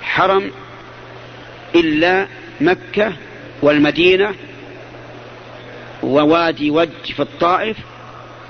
حرم 0.01 0.51
إلا 1.75 2.27
مكة 2.61 3.13
والمدينة 3.61 4.35
ووادي 6.03 6.71
وج 6.71 6.89
في 7.15 7.19
الطائف 7.19 7.77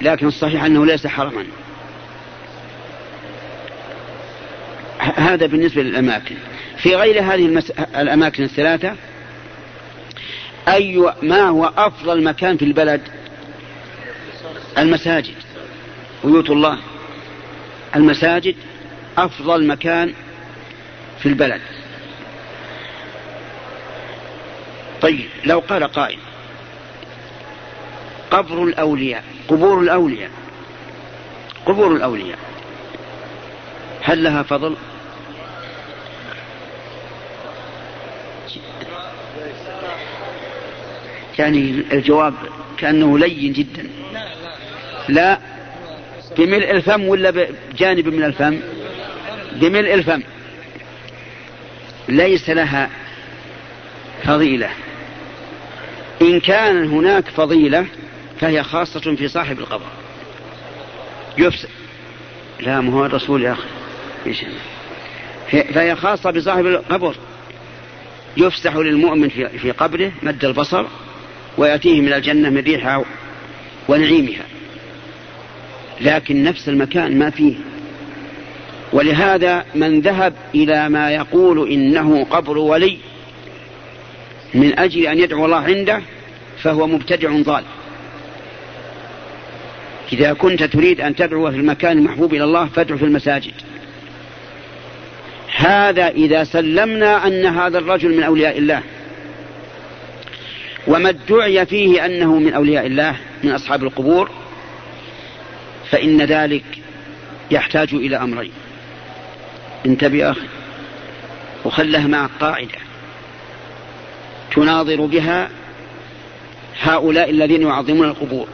لكن 0.02 0.28
الصحيح 0.28 0.64
أنه 0.64 0.86
ليس 0.86 1.08
حرما. 1.08 1.46
هذا 5.00 5.46
بالنسبة 5.46 5.82
للأماكن. 5.82 6.36
في 6.78 6.96
غير 6.96 7.22
هذه 7.22 7.46
المس... 7.46 7.72
الأماكن 7.72 8.44
الثلاثة 8.44 8.96
أي 10.68 11.14
ما 11.22 11.42
هو 11.42 11.74
أفضل 11.78 12.24
مكان 12.24 12.58
في 12.58 12.66
البلد؟ 12.66 13.02
المساجد. 14.78 15.36
بيوت 16.24 16.50
الله. 16.50 16.78
المساجد 17.96 18.56
أفضل 19.18 19.68
مكان 19.68 20.14
في 21.22 21.30
البلد. 21.30 21.62
طيب 25.02 25.30
لو 25.46 25.60
قال 25.60 25.84
قائل 25.84 26.20
قبر 28.32 28.64
الأولياء 28.64 29.24
قبور 29.48 29.80
الأولياء 29.82 30.32
قبور 31.66 31.96
الأولياء 31.96 32.40
هل 34.02 34.24
لها 34.24 34.44
فضل؟ 34.44 34.76
يعني 41.40 41.84
الجواب 41.92 42.34
كأنه 42.78 43.20
لين 43.20 43.54
جدا. 43.54 43.90
لا. 45.10 45.40
بملء 46.38 46.72
الفم 46.72 47.08
ولا 47.08 47.32
بجانب 47.32 48.08
من 48.08 48.24
الفم؟ 48.24 48.60
بملء 49.52 49.94
الفم. 49.94 50.22
ليس 52.12 52.50
لها 52.50 52.90
فضيلة. 54.24 54.70
إن 56.22 56.40
كان 56.40 56.86
هناك 56.86 57.30
فضيلة 57.30 57.86
فهي 58.40 58.64
خاصة 58.64 59.16
في 59.16 59.28
صاحب 59.28 59.60
القبر 59.60 59.86
يفسد 61.38 61.70
لا 62.60 62.82
ما 62.82 62.94
هو 62.94 63.06
الرسول 63.06 63.44
يا 63.44 63.56
أخي. 64.24 64.46
فهي 65.74 65.96
خاصة 65.96 66.32
بصاحب 66.32 66.66
القبر. 66.66 67.16
يفسح 68.38 68.76
للمؤمن 68.76 69.30
في 69.30 69.72
قبره 69.72 70.12
مد 70.24 70.46
البصر 70.46 70.86
ويأتيه 71.58 72.02
من 72.02 72.14
الجنة 72.14 72.50
من 72.50 72.62
ريحها 72.62 73.06
ونعيمها. 73.88 74.46
لكن 76.02 76.44
نفس 76.44 76.70
المكان 76.70 77.20
ما 77.20 77.30
فيه. 77.30 77.56
ولهذا 78.94 79.66
من 79.76 80.02
ذهب 80.02 80.34
إلى 80.56 80.90
ما 80.90 81.12
يقول 81.12 81.72
إنه 81.72 82.24
قبر 82.24 82.58
ولي 82.58 82.98
من 84.54 84.80
أجل 84.80 85.08
أن 85.08 85.20
يدعو 85.20 85.46
الله 85.46 85.58
عنده 85.58 86.02
فهو 86.58 86.88
مبتدع 86.88 87.42
ضال. 87.42 87.64
إذا 90.14 90.34
كنت 90.34 90.64
تريد 90.64 91.02
أن 91.02 91.16
تدعو 91.16 91.52
في 91.52 91.58
المكان 91.58 91.98
المحبوب 91.98 92.34
إلى 92.34 92.44
الله 92.44 92.66
فادعو 92.66 92.98
في 92.98 93.06
المساجد. 93.06 93.54
هذا 95.56 96.08
إذا 96.08 96.44
سلمنا 96.44 97.28
أن 97.28 97.46
هذا 97.46 97.78
الرجل 97.78 98.18
من 98.18 98.24
أولياء 98.24 98.58
الله. 98.58 98.82
وما 100.88 101.10
ادعي 101.10 101.66
فيه 101.66 102.06
أنه 102.06 102.40
من 102.40 102.54
أولياء 102.54 102.86
الله 102.86 103.16
من 103.44 103.52
أصحاب 103.52 103.84
القبور 103.84 104.30
فإن 105.90 106.22
ذلك 106.22 106.64
يحتاج 107.52 107.94
إلى 107.94 108.18
أمرين. 108.18 108.52
انتبه 109.86 110.32
أخي. 110.32 110.48
وخله 111.66 112.08
مع 112.08 112.30
قاعدة. 112.40 112.78
تناظر 114.56 115.06
بها 115.06 115.50
هؤلاء 116.82 117.30
الذين 117.30 117.62
يعظمون 117.62 118.08
القبور. 118.08 118.48